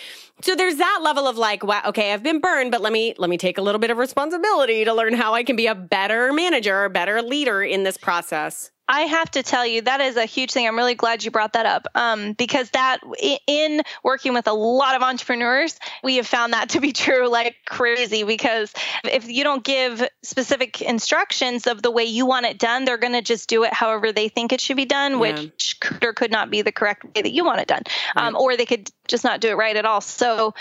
so 0.42 0.54
there's 0.54 0.76
that 0.76 1.00
level 1.02 1.26
of 1.26 1.36
like, 1.36 1.64
wow, 1.64 1.82
okay, 1.86 2.12
I've 2.12 2.22
been 2.22 2.40
burned, 2.40 2.70
but 2.70 2.80
let 2.80 2.92
me, 2.92 3.14
let 3.18 3.30
me 3.30 3.38
take 3.38 3.58
a 3.58 3.62
little 3.62 3.80
bit 3.80 3.90
of 3.90 3.96
responsibility 3.96 4.84
to 4.84 4.92
learn 4.92 5.14
how 5.14 5.34
I 5.34 5.42
can 5.42 5.56
be 5.56 5.66
a 5.66 5.74
better 5.74 6.32
manager, 6.32 6.84
a 6.84 6.90
better 6.90 7.22
leader 7.22 7.62
in 7.62 7.82
this 7.82 7.96
process. 7.96 8.70
I 8.88 9.02
have 9.02 9.30
to 9.32 9.42
tell 9.42 9.66
you 9.66 9.82
that 9.82 10.00
is 10.00 10.16
a 10.16 10.24
huge 10.24 10.52
thing. 10.52 10.66
I'm 10.66 10.76
really 10.76 10.94
glad 10.94 11.22
you 11.22 11.30
brought 11.30 11.52
that 11.52 11.66
up 11.66 11.86
um, 11.94 12.32
because 12.32 12.70
that 12.70 13.00
in 13.46 13.82
working 14.02 14.32
with 14.32 14.46
a 14.46 14.52
lot 14.52 14.96
of 14.96 15.02
entrepreneurs, 15.02 15.78
we 16.02 16.16
have 16.16 16.26
found 16.26 16.54
that 16.54 16.70
to 16.70 16.80
be 16.80 16.92
true 16.94 17.28
like 17.28 17.56
crazy. 17.66 18.24
Because 18.24 18.72
if 19.04 19.28
you 19.28 19.44
don't 19.44 19.62
give 19.62 20.06
specific 20.22 20.80
instructions 20.80 21.66
of 21.66 21.82
the 21.82 21.90
way 21.90 22.04
you 22.04 22.24
want 22.24 22.46
it 22.46 22.58
done, 22.58 22.86
they're 22.86 22.98
going 22.98 23.12
to 23.12 23.22
just 23.22 23.48
do 23.48 23.64
it 23.64 23.74
however 23.74 24.10
they 24.10 24.28
think 24.28 24.52
it 24.52 24.60
should 24.60 24.76
be 24.76 24.86
done, 24.86 25.12
yeah. 25.12 25.18
which 25.18 25.76
could 25.80 26.02
or 26.04 26.14
could 26.14 26.30
not 26.30 26.50
be 26.50 26.62
the 26.62 26.72
correct 26.72 27.04
way 27.04 27.22
that 27.22 27.32
you 27.32 27.44
want 27.44 27.60
it 27.60 27.68
done, 27.68 27.82
um, 28.16 28.36
or 28.36 28.56
they 28.56 28.66
could 28.66 28.90
just 29.06 29.24
not 29.24 29.40
do 29.40 29.48
it 29.48 29.56
right 29.56 29.76
at 29.76 29.84
all. 29.84 30.00
So 30.00 30.54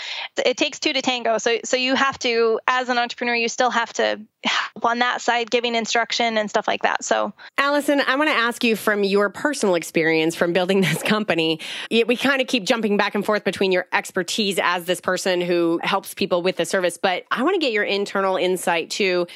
it 0.44 0.56
takes 0.56 0.78
two 0.78 0.92
to 0.92 1.00
tango. 1.00 1.38
So 1.38 1.58
so 1.64 1.76
you 1.76 1.94
have 1.94 2.18
to, 2.20 2.60
as 2.66 2.88
an 2.90 2.98
entrepreneur, 2.98 3.34
you 3.34 3.48
still 3.48 3.70
have 3.70 3.92
to 3.94 4.20
help 4.44 4.84
on 4.84 4.98
that 5.00 5.20
side, 5.20 5.50
giving 5.50 5.74
instruction 5.74 6.38
and 6.38 6.48
stuff 6.48 6.68
like 6.68 6.82
that. 6.82 7.04
So 7.04 7.32
Alyson, 7.58 8.02
I 8.06 8.16
want 8.18 8.30
to 8.30 8.36
ask 8.36 8.62
you 8.64 8.76
from 8.76 9.04
your 9.04 9.30
personal 9.30 9.74
experience 9.74 10.34
from 10.34 10.52
building 10.52 10.80
this 10.82 11.02
company. 11.02 11.60
We 11.90 12.16
kind 12.16 12.40
of 12.40 12.46
keep 12.46 12.64
jumping 12.64 12.96
back 12.96 13.14
and 13.14 13.24
forth 13.24 13.44
between 13.44 13.72
your 13.72 13.86
expertise 13.92 14.58
as 14.62 14.84
this 14.84 15.00
person 15.00 15.40
who 15.40 15.80
helps 15.82 16.14
people 16.14 16.42
with 16.42 16.56
the 16.56 16.64
service, 16.64 16.98
but 16.98 17.24
I 17.30 17.42
want 17.42 17.54
to 17.54 17.60
get 17.60 17.72
your 17.72 17.84
internal 17.84 18.36
insight 18.36 18.90
too 18.90 19.26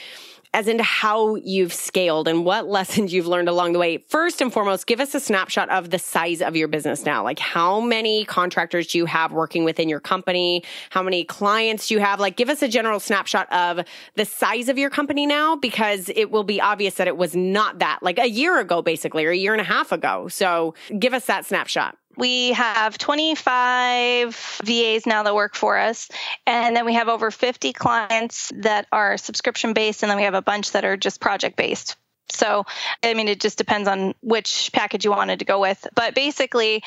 as 0.55 0.69
into 0.69 0.85
how 0.85 1.37
you've 1.37 1.73
scaled 1.73 2.29
and 2.29 2.45
what 2.45 2.67
lessons 2.67 3.13
you've 3.13 3.27
learned 3.27 3.49
along 3.49 3.73
the 3.73 3.79
way. 3.79 4.05
First 4.09 4.41
and 4.41 4.53
foremost, 4.53 4.87
give 4.87 5.01
us 5.01 5.15
a 5.15 5.21
snapshot 5.21 5.71
of 5.71 5.91
the 5.91 5.99
size 5.99 6.43
of 6.43 6.57
your 6.57 6.69
business 6.69 7.05
now. 7.05 7.23
Like 7.25 7.39
how 7.39 7.81
many 7.81 8.25
contractors 8.25 8.89
do 8.89 8.99
you 8.99 9.07
have 9.07 9.33
working 9.33 9.65
within 9.65 9.89
your 9.89 10.01
company? 10.01 10.63
How 10.91 11.03
many 11.03 11.25
clients 11.25 11.89
do 11.89 11.95
you 11.95 12.01
have? 12.01 12.21
Like 12.21 12.37
give 12.37 12.49
us 12.49 12.63
a 12.63 12.69
general 12.69 13.01
snapshot 13.01 13.51
of 13.53 13.85
the 14.15 14.25
size 14.25 14.69
of 14.69 14.79
your 14.79 14.91
company 14.91 15.27
now 15.27 15.57
because 15.57 16.11
it 16.11 16.31
will 16.31 16.45
be 16.45 16.61
obvious 16.61 16.95
that 16.95 17.09
it 17.09 17.17
was 17.17 17.35
not 17.35 17.79
that 17.79 18.01
like 18.03 18.19
a 18.19 18.29
year 18.29 18.61
ago, 18.61 18.83
basically, 18.83 19.25
or 19.25 19.31
a 19.31 19.37
year 19.37 19.53
and 19.53 19.61
a 19.61 19.65
half 19.65 19.93
ago. 19.93 20.29
So 20.29 20.75
give 20.99 21.15
us 21.15 21.27
that 21.27 21.47
snapshot 21.47 21.97
we 22.17 22.53
have 22.53 22.99
25 22.99 24.61
VAs 24.65 25.07
now 25.07 25.23
that 25.23 25.35
work 25.35 25.55
for 25.55 25.79
us. 25.79 26.09
And 26.47 26.77
then 26.77 26.85
we 26.85 26.95
have 26.95 27.09
over 27.09 27.31
50 27.31 27.73
clients 27.73 28.53
that 28.57 28.87
are 28.93 29.17
subscription 29.17 29.73
based. 29.73 30.03
And 30.03 30.11
then 30.11 30.17
we 30.17 30.25
have 30.25 30.35
a 30.35 30.43
bunch 30.43 30.73
that 30.73 30.85
are 30.85 30.97
just 30.97 31.21
project 31.21 31.57
based. 31.57 31.97
So, 32.31 32.65
I 33.03 33.15
mean, 33.15 33.29
it 33.29 33.41
just 33.41 33.59
depends 33.59 33.89
on 33.89 34.15
which 34.23 34.71
package 34.73 35.05
you 35.05 35.11
wanted 35.11 35.41
to 35.41 35.45
go 35.45 35.61
with. 35.61 35.87
But 35.95 36.15
basically, 36.15 36.83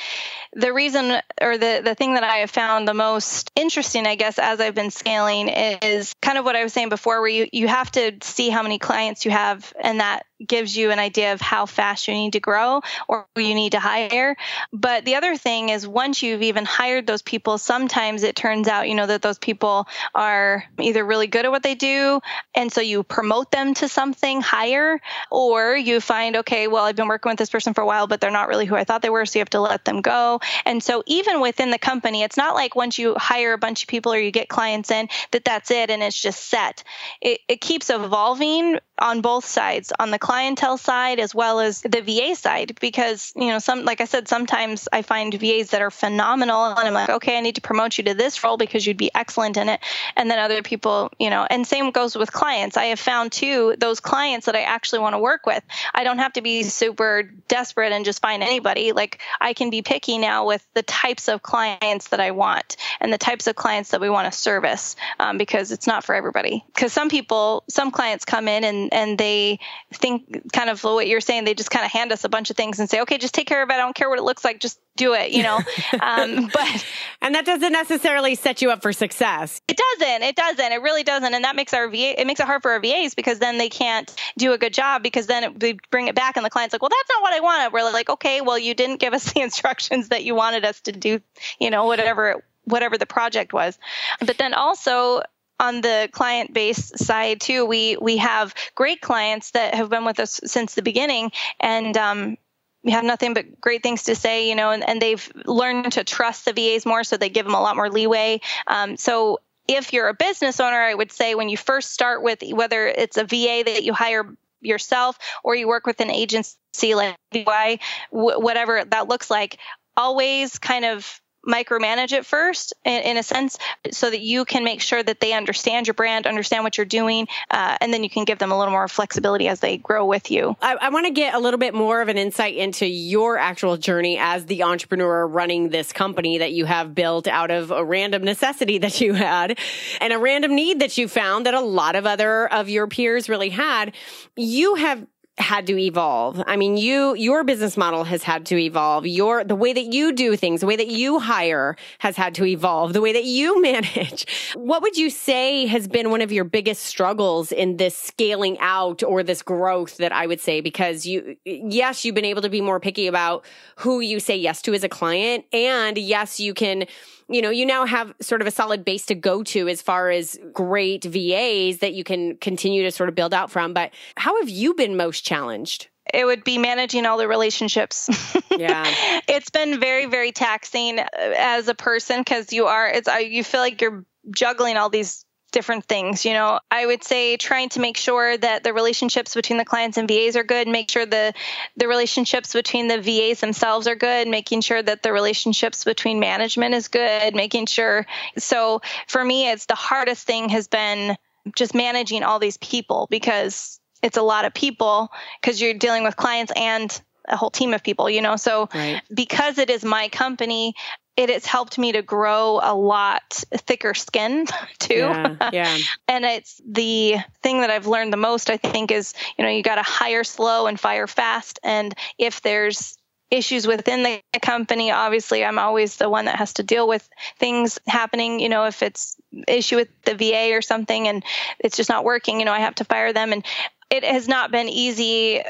the 0.53 0.73
reason 0.73 1.21
or 1.41 1.57
the, 1.57 1.81
the 1.83 1.95
thing 1.95 2.15
that 2.15 2.23
I 2.23 2.37
have 2.37 2.49
found 2.49 2.87
the 2.87 2.93
most 2.93 3.51
interesting, 3.55 4.07
I 4.07 4.15
guess, 4.15 4.39
as 4.39 4.59
I've 4.59 4.75
been 4.75 4.91
scaling 4.91 5.49
is 5.49 6.13
kind 6.21 6.37
of 6.37 6.45
what 6.45 6.55
I 6.55 6.63
was 6.63 6.73
saying 6.73 6.89
before, 6.89 7.21
where 7.21 7.29
you, 7.29 7.47
you 7.51 7.67
have 7.67 7.91
to 7.91 8.17
see 8.21 8.49
how 8.49 8.63
many 8.63 8.79
clients 8.79 9.25
you 9.25 9.31
have, 9.31 9.71
and 9.79 9.99
that 9.99 10.25
gives 10.45 10.75
you 10.75 10.91
an 10.91 10.99
idea 10.99 11.33
of 11.33 11.41
how 11.41 11.65
fast 11.65 12.07
you 12.07 12.13
need 12.13 12.33
to 12.33 12.39
grow 12.39 12.81
or 13.07 13.27
you 13.35 13.55
need 13.55 13.71
to 13.71 13.79
hire. 13.79 14.35
But 14.73 15.05
the 15.05 15.15
other 15.15 15.37
thing 15.37 15.69
is 15.69 15.87
once 15.87 16.21
you've 16.21 16.41
even 16.41 16.65
hired 16.65 17.07
those 17.07 17.21
people, 17.21 17.57
sometimes 17.57 18.23
it 18.23 18.35
turns 18.35 18.67
out, 18.67 18.89
you 18.89 18.95
know, 18.95 19.07
that 19.07 19.21
those 19.21 19.39
people 19.39 19.87
are 20.13 20.63
either 20.79 21.05
really 21.05 21.27
good 21.27 21.45
at 21.45 21.51
what 21.51 21.63
they 21.63 21.75
do. 21.75 22.19
And 22.53 22.71
so 22.71 22.81
you 22.81 23.03
promote 23.03 23.51
them 23.51 23.73
to 23.75 23.87
something 23.87 24.41
higher, 24.41 24.99
or 25.31 25.75
you 25.75 26.01
find, 26.01 26.37
okay, 26.37 26.67
well, 26.67 26.85
I've 26.85 26.95
been 26.95 27.07
working 27.07 27.29
with 27.31 27.39
this 27.39 27.49
person 27.49 27.73
for 27.73 27.81
a 27.81 27.85
while, 27.85 28.07
but 28.07 28.21
they're 28.21 28.31
not 28.31 28.47
really 28.47 28.65
who 28.65 28.75
I 28.75 28.83
thought 28.83 29.01
they 29.01 29.09
were. 29.09 29.25
So 29.25 29.39
you 29.39 29.41
have 29.41 29.49
to 29.51 29.61
let 29.61 29.85
them 29.85 30.01
go. 30.01 30.39
And 30.65 30.83
so 30.83 31.03
even 31.05 31.41
within 31.41 31.71
the 31.71 31.79
company, 31.79 32.23
it's 32.23 32.37
not 32.37 32.55
like 32.55 32.75
once 32.75 32.99
you 32.99 33.15
hire 33.15 33.53
a 33.53 33.57
bunch 33.57 33.83
of 33.83 33.87
people 33.87 34.13
or 34.13 34.19
you 34.19 34.31
get 34.31 34.49
clients 34.49 34.91
in 34.91 35.09
that 35.31 35.45
that's 35.45 35.71
it 35.71 35.89
and 35.89 36.03
it's 36.03 36.19
just 36.19 36.49
set. 36.49 36.83
It, 37.21 37.41
it 37.47 37.61
keeps 37.61 37.89
evolving 37.89 38.79
on 38.99 39.21
both 39.21 39.45
sides 39.45 39.91
on 39.99 40.11
the 40.11 40.19
clientele 40.19 40.77
side 40.77 41.19
as 41.19 41.35
well 41.35 41.59
as 41.59 41.81
the 41.81 42.01
VA 42.01 42.35
side 42.35 42.77
because 42.79 43.33
you 43.35 43.47
know 43.47 43.59
some 43.59 43.83
like 43.83 44.01
I 44.01 44.05
said 44.05 44.27
sometimes 44.27 44.87
I 44.91 45.01
find 45.01 45.33
VAs 45.33 45.71
that 45.71 45.81
are 45.81 45.91
phenomenal 45.91 46.63
and 46.65 46.87
I'm 46.87 46.93
like 46.93 47.09
okay 47.09 47.37
I 47.37 47.41
need 47.41 47.55
to 47.55 47.61
promote 47.61 47.97
you 47.97 48.03
to 48.05 48.13
this 48.13 48.43
role 48.43 48.57
because 48.57 48.85
you'd 48.85 48.97
be 48.97 49.11
excellent 49.13 49.57
in 49.57 49.69
it. 49.69 49.81
And 50.15 50.29
then 50.29 50.39
other 50.39 50.61
people 50.61 51.11
you 51.19 51.29
know 51.29 51.45
and 51.49 51.67
same 51.67 51.91
goes 51.91 52.15
with 52.15 52.31
clients. 52.31 52.77
I 52.77 52.85
have 52.85 52.99
found 52.99 53.31
too 53.31 53.75
those 53.77 53.99
clients 53.99 54.45
that 54.45 54.55
I 54.55 54.61
actually 54.61 54.99
want 54.99 55.13
to 55.13 55.19
work 55.19 55.45
with 55.45 55.63
I 55.93 56.03
don't 56.03 56.19
have 56.19 56.33
to 56.33 56.41
be 56.41 56.63
super 56.63 57.23
desperate 57.47 57.91
and 57.91 58.05
just 58.05 58.21
find 58.21 58.43
anybody. 58.43 58.91
Like 58.91 59.19
I 59.41 59.53
can 59.53 59.69
be 59.69 59.81
picky 59.81 60.17
now 60.17 60.45
with 60.45 60.65
the 60.73 60.83
types 60.83 61.27
of 61.27 61.41
clients 61.41 62.09
that 62.09 62.19
I 62.19 62.31
want 62.31 62.77
and 62.99 63.11
the 63.11 63.17
types 63.17 63.47
of 63.47 63.55
clients 63.55 63.91
that 63.91 64.01
we 64.01 64.09
want 64.09 64.31
to 64.31 64.37
service 64.37 64.95
um, 65.19 65.37
because 65.37 65.71
it's 65.71 65.87
not 65.87 66.03
for 66.03 66.15
everybody. 66.15 66.63
Because 66.67 66.93
some 66.93 67.09
people 67.09 67.63
some 67.69 67.91
clients 67.91 68.25
come 68.25 68.47
in 68.47 68.63
and 68.63 68.84
and 68.91 69.05
and 69.05 69.17
they 69.17 69.59
think 69.93 70.51
kind 70.51 70.69
of 70.69 70.83
what 70.83 71.07
you're 71.07 71.21
saying. 71.21 71.45
They 71.45 71.53
just 71.53 71.71
kind 71.71 71.85
of 71.85 71.91
hand 71.91 72.11
us 72.11 72.23
a 72.23 72.29
bunch 72.29 72.49
of 72.49 72.57
things 72.57 72.79
and 72.79 72.89
say, 72.89 73.01
okay, 73.01 73.17
just 73.17 73.33
take 73.33 73.47
care 73.47 73.61
of 73.61 73.69
it. 73.69 73.73
I 73.73 73.77
don't 73.77 73.95
care 73.95 74.09
what 74.09 74.19
it 74.19 74.23
looks 74.23 74.43
like. 74.43 74.59
Just 74.59 74.79
do 74.95 75.13
it, 75.13 75.31
you 75.31 75.43
know. 75.43 75.57
um, 76.01 76.49
but 76.53 76.85
and 77.21 77.35
that 77.35 77.45
doesn't 77.45 77.71
necessarily 77.71 78.35
set 78.35 78.61
you 78.61 78.71
up 78.71 78.81
for 78.81 78.93
success. 78.93 79.61
It 79.67 79.77
doesn't. 79.77 80.23
It 80.23 80.35
doesn't. 80.35 80.71
It 80.71 80.81
really 80.81 81.03
doesn't. 81.03 81.33
And 81.33 81.43
that 81.43 81.55
makes 81.55 81.73
our 81.73 81.87
VA. 81.87 82.19
It 82.19 82.27
makes 82.27 82.39
it 82.39 82.45
hard 82.45 82.61
for 82.61 82.71
our 82.71 82.79
VAs 82.79 83.15
because 83.15 83.39
then 83.39 83.57
they 83.57 83.69
can't 83.69 84.13
do 84.37 84.53
a 84.53 84.57
good 84.57 84.73
job 84.73 85.03
because 85.03 85.27
then 85.27 85.43
it, 85.43 85.61
we 85.61 85.77
bring 85.91 86.07
it 86.07 86.15
back 86.15 86.35
and 86.35 86.45
the 86.45 86.49
client's 86.49 86.73
like, 86.73 86.81
well, 86.81 86.89
that's 86.89 87.09
not 87.09 87.21
what 87.21 87.33
I 87.33 87.39
wanted. 87.39 87.73
We're 87.73 87.83
like, 87.91 88.09
okay, 88.09 88.41
well, 88.41 88.57
you 88.57 88.73
didn't 88.73 88.99
give 88.99 89.13
us 89.13 89.31
the 89.33 89.41
instructions 89.41 90.09
that 90.09 90.23
you 90.23 90.35
wanted 90.35 90.65
us 90.65 90.81
to 90.81 90.91
do. 90.91 91.21
You 91.59 91.69
know, 91.69 91.85
whatever 91.85 92.43
whatever 92.65 92.97
the 92.97 93.05
project 93.05 93.53
was. 93.53 93.77
But 94.19 94.37
then 94.39 94.53
also 94.55 95.21
on 95.59 95.81
the 95.81 96.09
client 96.11 96.53
base 96.53 96.91
side 96.95 97.41
too, 97.41 97.65
we 97.65 97.97
we 97.97 98.17
have 98.17 98.53
great 98.75 99.01
clients 99.01 99.51
that 99.51 99.73
have 99.73 99.89
been 99.89 100.05
with 100.05 100.19
us 100.19 100.41
since 100.45 100.75
the 100.75 100.81
beginning, 100.81 101.31
and 101.59 101.95
um, 101.97 102.37
we 102.83 102.91
have 102.91 103.03
nothing 103.03 103.33
but 103.33 103.59
great 103.59 103.81
things 103.81 104.03
to 104.03 104.15
say, 104.15 104.47
you 104.47 104.55
know, 104.55 104.71
and, 104.71 104.87
and 104.87 105.01
they've 105.01 105.31
learned 105.45 105.93
to 105.93 106.03
trust 106.03 106.45
the 106.45 106.53
VAs 106.53 106.85
more, 106.85 107.03
so 107.03 107.17
they 107.17 107.29
give 107.29 107.45
them 107.45 107.55
a 107.55 107.61
lot 107.61 107.75
more 107.75 107.89
leeway. 107.89 108.41
Um, 108.67 108.95
so 108.95 109.39
if 109.67 109.91
you're 109.91 110.07
a 110.07 110.13
business 110.13 110.59
owner, 110.59 110.77
I 110.77 110.93
would 110.93 111.11
say 111.11 111.33
when 111.35 111.49
you 111.49 111.57
first 111.57 111.91
start 111.91 112.21
with 112.21 112.43
whether 112.51 112.87
it's 112.87 113.17
a 113.17 113.23
VA 113.23 113.63
that 113.65 113.83
you 113.83 113.93
hire 113.93 114.35
yourself 114.61 115.17
or 115.43 115.55
you 115.55 115.67
work 115.67 115.87
with 115.87 115.99
an 115.99 116.11
agency 116.11 116.93
like 116.93 117.15
VY, 117.33 117.79
whatever 118.11 118.83
that 118.85 119.07
looks 119.07 119.31
like, 119.31 119.57
always 119.97 120.59
kind 120.59 120.85
of 120.85 121.21
micromanage 121.45 122.11
it 122.11 122.25
first 122.25 122.73
in, 122.83 123.01
in, 123.03 123.17
a 123.17 123.23
sense 123.23 123.57
so 123.91 124.09
that 124.09 124.21
you 124.21 124.45
can 124.45 124.63
make 124.63 124.81
sure 124.81 125.01
that 125.01 125.19
they 125.19 125.33
understand 125.33 125.87
your 125.87 125.93
brand 125.93 126.27
understand 126.27 126.63
what 126.63 126.77
you're 126.77 126.85
doing 126.85 127.27
uh, 127.51 127.77
and 127.81 127.93
then 127.93 128.03
you 128.03 128.09
can 128.09 128.25
give 128.25 128.39
them 128.39 128.51
a 128.51 128.57
little 128.57 128.71
more 128.71 128.87
flexibility 128.87 129.47
as 129.47 129.59
they 129.59 129.77
grow 129.77 130.05
with 130.05 130.31
you. 130.31 130.55
I, 130.61 130.75
I 130.81 130.89
want 130.89 131.05
to 131.05 131.11
get 131.11 131.33
a 131.33 131.39
little 131.39 131.59
bit 131.59 131.73
more 131.73 132.01
of 132.01 132.07
an 132.07 132.17
insight 132.17 132.55
into 132.55 132.85
your 132.85 133.37
actual 133.37 133.77
journey 133.77 134.17
as 134.17 134.45
the 134.45 134.63
entrepreneur 134.63 135.27
running 135.27 135.69
this 135.69 135.93
company 135.93 136.39
that 136.39 136.53
you 136.53 136.65
have 136.65 136.95
built 136.95 137.27
out 137.27 137.51
of 137.51 137.71
a 137.71 137.83
random 137.83 138.23
necessity 138.23 138.77
that 138.79 139.01
you 139.01 139.13
had 139.13 139.57
and 140.01 140.13
a 140.13 140.19
random 140.19 140.55
need 140.55 140.79
that 140.79 140.97
you 140.97 141.07
found 141.07 141.45
that 141.45 141.53
a 141.53 141.61
lot 141.61 141.95
of 141.95 142.05
other 142.05 142.47
of 142.47 142.69
your 142.69 142.87
peers 142.87 143.29
really 143.29 143.49
had. 143.49 143.93
You 144.35 144.75
have 144.75 145.05
had 145.37 145.67
to 145.67 145.77
evolve. 145.77 146.41
I 146.47 146.55
mean, 146.55 146.77
you, 146.77 147.13
your 147.15 147.43
business 147.43 147.75
model 147.75 148.05
has 148.05 148.23
had 148.23 148.45
to 148.47 148.57
evolve. 148.57 149.05
Your, 149.05 149.43
the 149.43 149.55
way 149.55 149.73
that 149.73 149.93
you 149.93 150.13
do 150.13 150.37
things, 150.37 150.61
the 150.61 150.67
way 150.67 150.77
that 150.77 150.87
you 150.87 151.19
hire 151.19 151.75
has 151.99 152.15
had 152.15 152.35
to 152.35 152.45
evolve, 152.45 152.93
the 152.93 153.01
way 153.01 153.11
that 153.11 153.25
you 153.25 153.61
manage. 153.61 154.25
What 154.55 154.81
would 154.81 154.95
you 154.95 155.09
say 155.09 155.65
has 155.65 155.87
been 155.87 156.09
one 156.09 156.21
of 156.21 156.31
your 156.31 156.45
biggest 156.45 156.83
struggles 156.83 157.51
in 157.51 157.77
this 157.77 157.97
scaling 157.97 158.57
out 158.59 159.03
or 159.03 159.23
this 159.23 159.41
growth 159.41 159.97
that 159.97 160.13
I 160.13 160.25
would 160.25 160.39
say? 160.39 160.61
Because 160.61 161.05
you, 161.05 161.35
yes, 161.43 162.05
you've 162.05 162.15
been 162.15 162.25
able 162.25 162.41
to 162.41 162.49
be 162.49 162.61
more 162.61 162.79
picky 162.79 163.07
about 163.07 163.43
who 163.77 163.99
you 163.99 164.21
say 164.21 164.37
yes 164.37 164.61
to 164.63 164.73
as 164.73 164.83
a 164.83 164.89
client. 164.89 165.45
And 165.51 165.97
yes, 165.97 166.39
you 166.39 166.53
can, 166.53 166.85
you 167.27 167.41
know, 167.41 167.49
you 167.49 167.65
now 167.65 167.85
have 167.85 168.13
sort 168.21 168.41
of 168.41 168.47
a 168.47 168.51
solid 168.51 168.85
base 168.85 169.07
to 169.07 169.15
go 169.15 169.43
to 169.43 169.67
as 169.67 169.81
far 169.81 170.09
as 170.09 170.37
great 170.53 171.03
VAs 171.03 171.79
that 171.79 171.93
you 171.93 172.03
can 172.03 172.37
continue 172.37 172.83
to 172.83 172.91
sort 172.91 173.09
of 173.09 173.15
build 173.15 173.33
out 173.33 173.51
from. 173.51 173.73
But 173.73 173.91
how 174.15 174.39
have 174.39 174.49
you 174.49 174.73
been 174.73 174.97
most 174.97 175.25
challenged? 175.25 175.87
it 176.13 176.23
would 176.23 176.43
be 176.43 176.59
managing 176.59 177.05
all 177.05 177.17
the 177.17 177.27
relationships. 177.27 178.09
Yeah. 178.57 178.85
it's 179.27 179.49
been 179.49 179.81
very 179.81 180.05
very 180.05 180.31
taxing 180.31 180.99
uh, 180.99 181.05
as 181.11 181.67
a 181.67 181.75
person 181.75 182.23
cuz 182.23 182.53
you 182.53 182.67
are 182.67 182.87
it's 182.87 183.09
you 183.19 183.43
feel 183.43 183.59
like 183.59 183.81
you're 183.81 184.05
juggling 184.33 184.77
all 184.77 184.89
these 184.89 185.25
different 185.55 185.85
things. 185.85 186.25
You 186.25 186.33
know, 186.33 186.59
I 186.69 186.85
would 186.85 187.03
say 187.03 187.37
trying 187.37 187.69
to 187.69 187.79
make 187.79 187.95
sure 187.95 188.37
that 188.37 188.63
the 188.63 188.73
relationships 188.73 189.33
between 189.33 189.57
the 189.57 189.63
clients 189.63 189.97
and 189.97 190.05
VAs 190.07 190.35
are 190.35 190.43
good, 190.43 190.67
make 190.67 190.91
sure 190.91 191.05
the 191.05 191.33
the 191.77 191.87
relationships 191.87 192.53
between 192.53 192.89
the 192.89 192.99
VAs 193.01 193.39
themselves 193.39 193.87
are 193.87 193.95
good, 193.95 194.27
making 194.27 194.61
sure 194.61 194.83
that 194.83 195.01
the 195.01 195.13
relationships 195.13 195.85
between 195.85 196.19
management 196.19 196.75
is 196.75 196.89
good, 196.89 197.33
making 197.33 197.67
sure. 197.67 198.05
So 198.37 198.81
for 199.07 199.23
me, 199.23 199.49
it's 199.49 199.65
the 199.65 199.75
hardest 199.75 200.27
thing 200.27 200.49
has 200.49 200.67
been 200.67 201.15
just 201.55 201.73
managing 201.73 202.23
all 202.23 202.39
these 202.39 202.57
people 202.57 203.07
because 203.09 203.79
it's 204.03 204.17
a 204.17 204.21
lot 204.21 204.43
of 204.43 204.53
people 204.53 205.09
because 205.41 205.61
you're 205.61 205.73
dealing 205.73 206.03
with 206.03 206.17
clients 206.17 206.51
and 206.55 207.01
a 207.27 207.37
whole 207.37 207.49
team 207.49 207.73
of 207.73 207.81
people, 207.81 208.09
you 208.09 208.21
know. 208.21 208.35
So 208.35 208.67
right. 208.75 209.01
because 209.13 209.57
it 209.57 209.69
is 209.69 209.85
my 209.85 210.09
company, 210.09 210.75
it 211.17 211.29
has 211.29 211.45
helped 211.45 211.77
me 211.77 211.93
to 211.93 212.01
grow 212.01 212.59
a 212.61 212.75
lot 212.75 213.43
thicker 213.53 213.93
skin 213.93 214.47
too. 214.79 214.95
Yeah, 214.95 215.49
yeah. 215.53 215.77
and 216.07 216.25
it's 216.25 216.61
the 216.67 217.17
thing 217.41 217.61
that 217.61 217.69
I've 217.69 217.87
learned 217.87 218.11
the 218.11 218.17
most, 218.17 218.49
I 218.49 218.57
think, 218.57 218.91
is, 218.91 219.13
you 219.37 219.43
know, 219.43 219.49
you 219.49 219.63
got 219.63 219.75
to 219.75 219.83
hire 219.83 220.23
slow 220.23 220.67
and 220.67 220.79
fire 220.79 221.07
fast. 221.07 221.59
And 221.63 221.93
if 222.17 222.41
there's 222.41 222.97
issues 223.31 223.65
within 223.65 224.03
the 224.03 224.21
company, 224.41 224.91
obviously 224.91 225.43
I'm 225.43 225.57
always 225.57 225.97
the 225.97 226.09
one 226.09 226.25
that 226.25 226.35
has 226.35 226.53
to 226.53 226.63
deal 226.63 226.87
with 226.87 227.07
things 227.39 227.79
happening. 227.87 228.39
You 228.39 228.49
know, 228.49 228.65
if 228.65 228.83
it's 228.83 229.15
issue 229.47 229.77
with 229.77 229.89
the 230.03 230.15
VA 230.15 230.53
or 230.53 230.61
something 230.61 231.07
and 231.07 231.23
it's 231.59 231.77
just 231.77 231.89
not 231.89 232.03
working, 232.03 232.39
you 232.39 232.45
know, 232.45 232.53
I 232.53 232.59
have 232.59 232.75
to 232.75 232.85
fire 232.85 233.13
them. 233.13 233.31
And 233.31 233.45
it 233.89 234.03
has 234.03 234.27
not 234.27 234.51
been 234.51 234.67
easy 234.67 235.41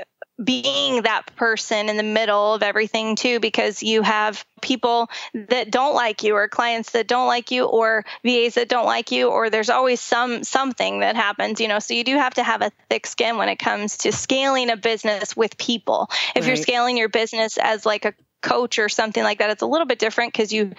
being 0.44 1.04
that 1.04 1.34
person 1.38 1.88
in 1.88 1.96
the 1.96 2.04
middle 2.04 2.54
of 2.54 2.62
everything 2.62 3.16
too 3.16 3.40
because 3.40 3.82
you 3.82 4.02
have 4.02 4.46
people 4.62 5.10
that 5.34 5.72
don't 5.72 5.96
like 5.96 6.24
you 6.24 6.36
or 6.36 6.50
clients 6.50 6.92
that 6.92 7.08
don't 7.08 7.28
like 7.28 7.52
you 7.52 7.64
or 7.66 8.04
VAs 8.24 8.56
that 8.56 8.68
don't 8.68 8.86
like 8.86 9.12
you 9.12 9.30
or 9.30 9.50
there's 9.50 9.70
always 9.70 10.02
some 10.02 10.44
something 10.44 11.00
that 11.00 11.16
happens 11.16 11.62
you 11.62 11.70
know? 11.70 11.80
So 11.80 11.94
you 11.94 12.04
do 12.04 12.18
have 12.18 12.34
to 12.34 12.44
have 12.44 12.62
a 12.62 12.72
thick 12.90 13.08
skin 13.08 13.38
when 13.38 13.48
it 13.48 13.58
comes 13.58 14.00
to 14.00 14.12
scaling 14.12 14.70
a 14.70 14.76
business 14.76 15.38
with 15.38 15.58
people. 15.58 16.10
If 16.36 16.42
right. 16.42 16.48
you're 16.48 16.56
scaling 16.58 16.98
your 16.98 17.10
business 17.10 17.58
as 17.58 17.86
like 17.86 18.04
a 18.04 18.14
coach 18.42 18.78
or 18.78 18.90
something 18.90 19.24
like 19.24 19.40
that 19.40 19.50
it's 19.50 19.64
a 19.64 19.66
little 19.66 19.88
bit 19.88 20.00
different 20.00 20.34
because 20.34 20.52
you 20.52 20.74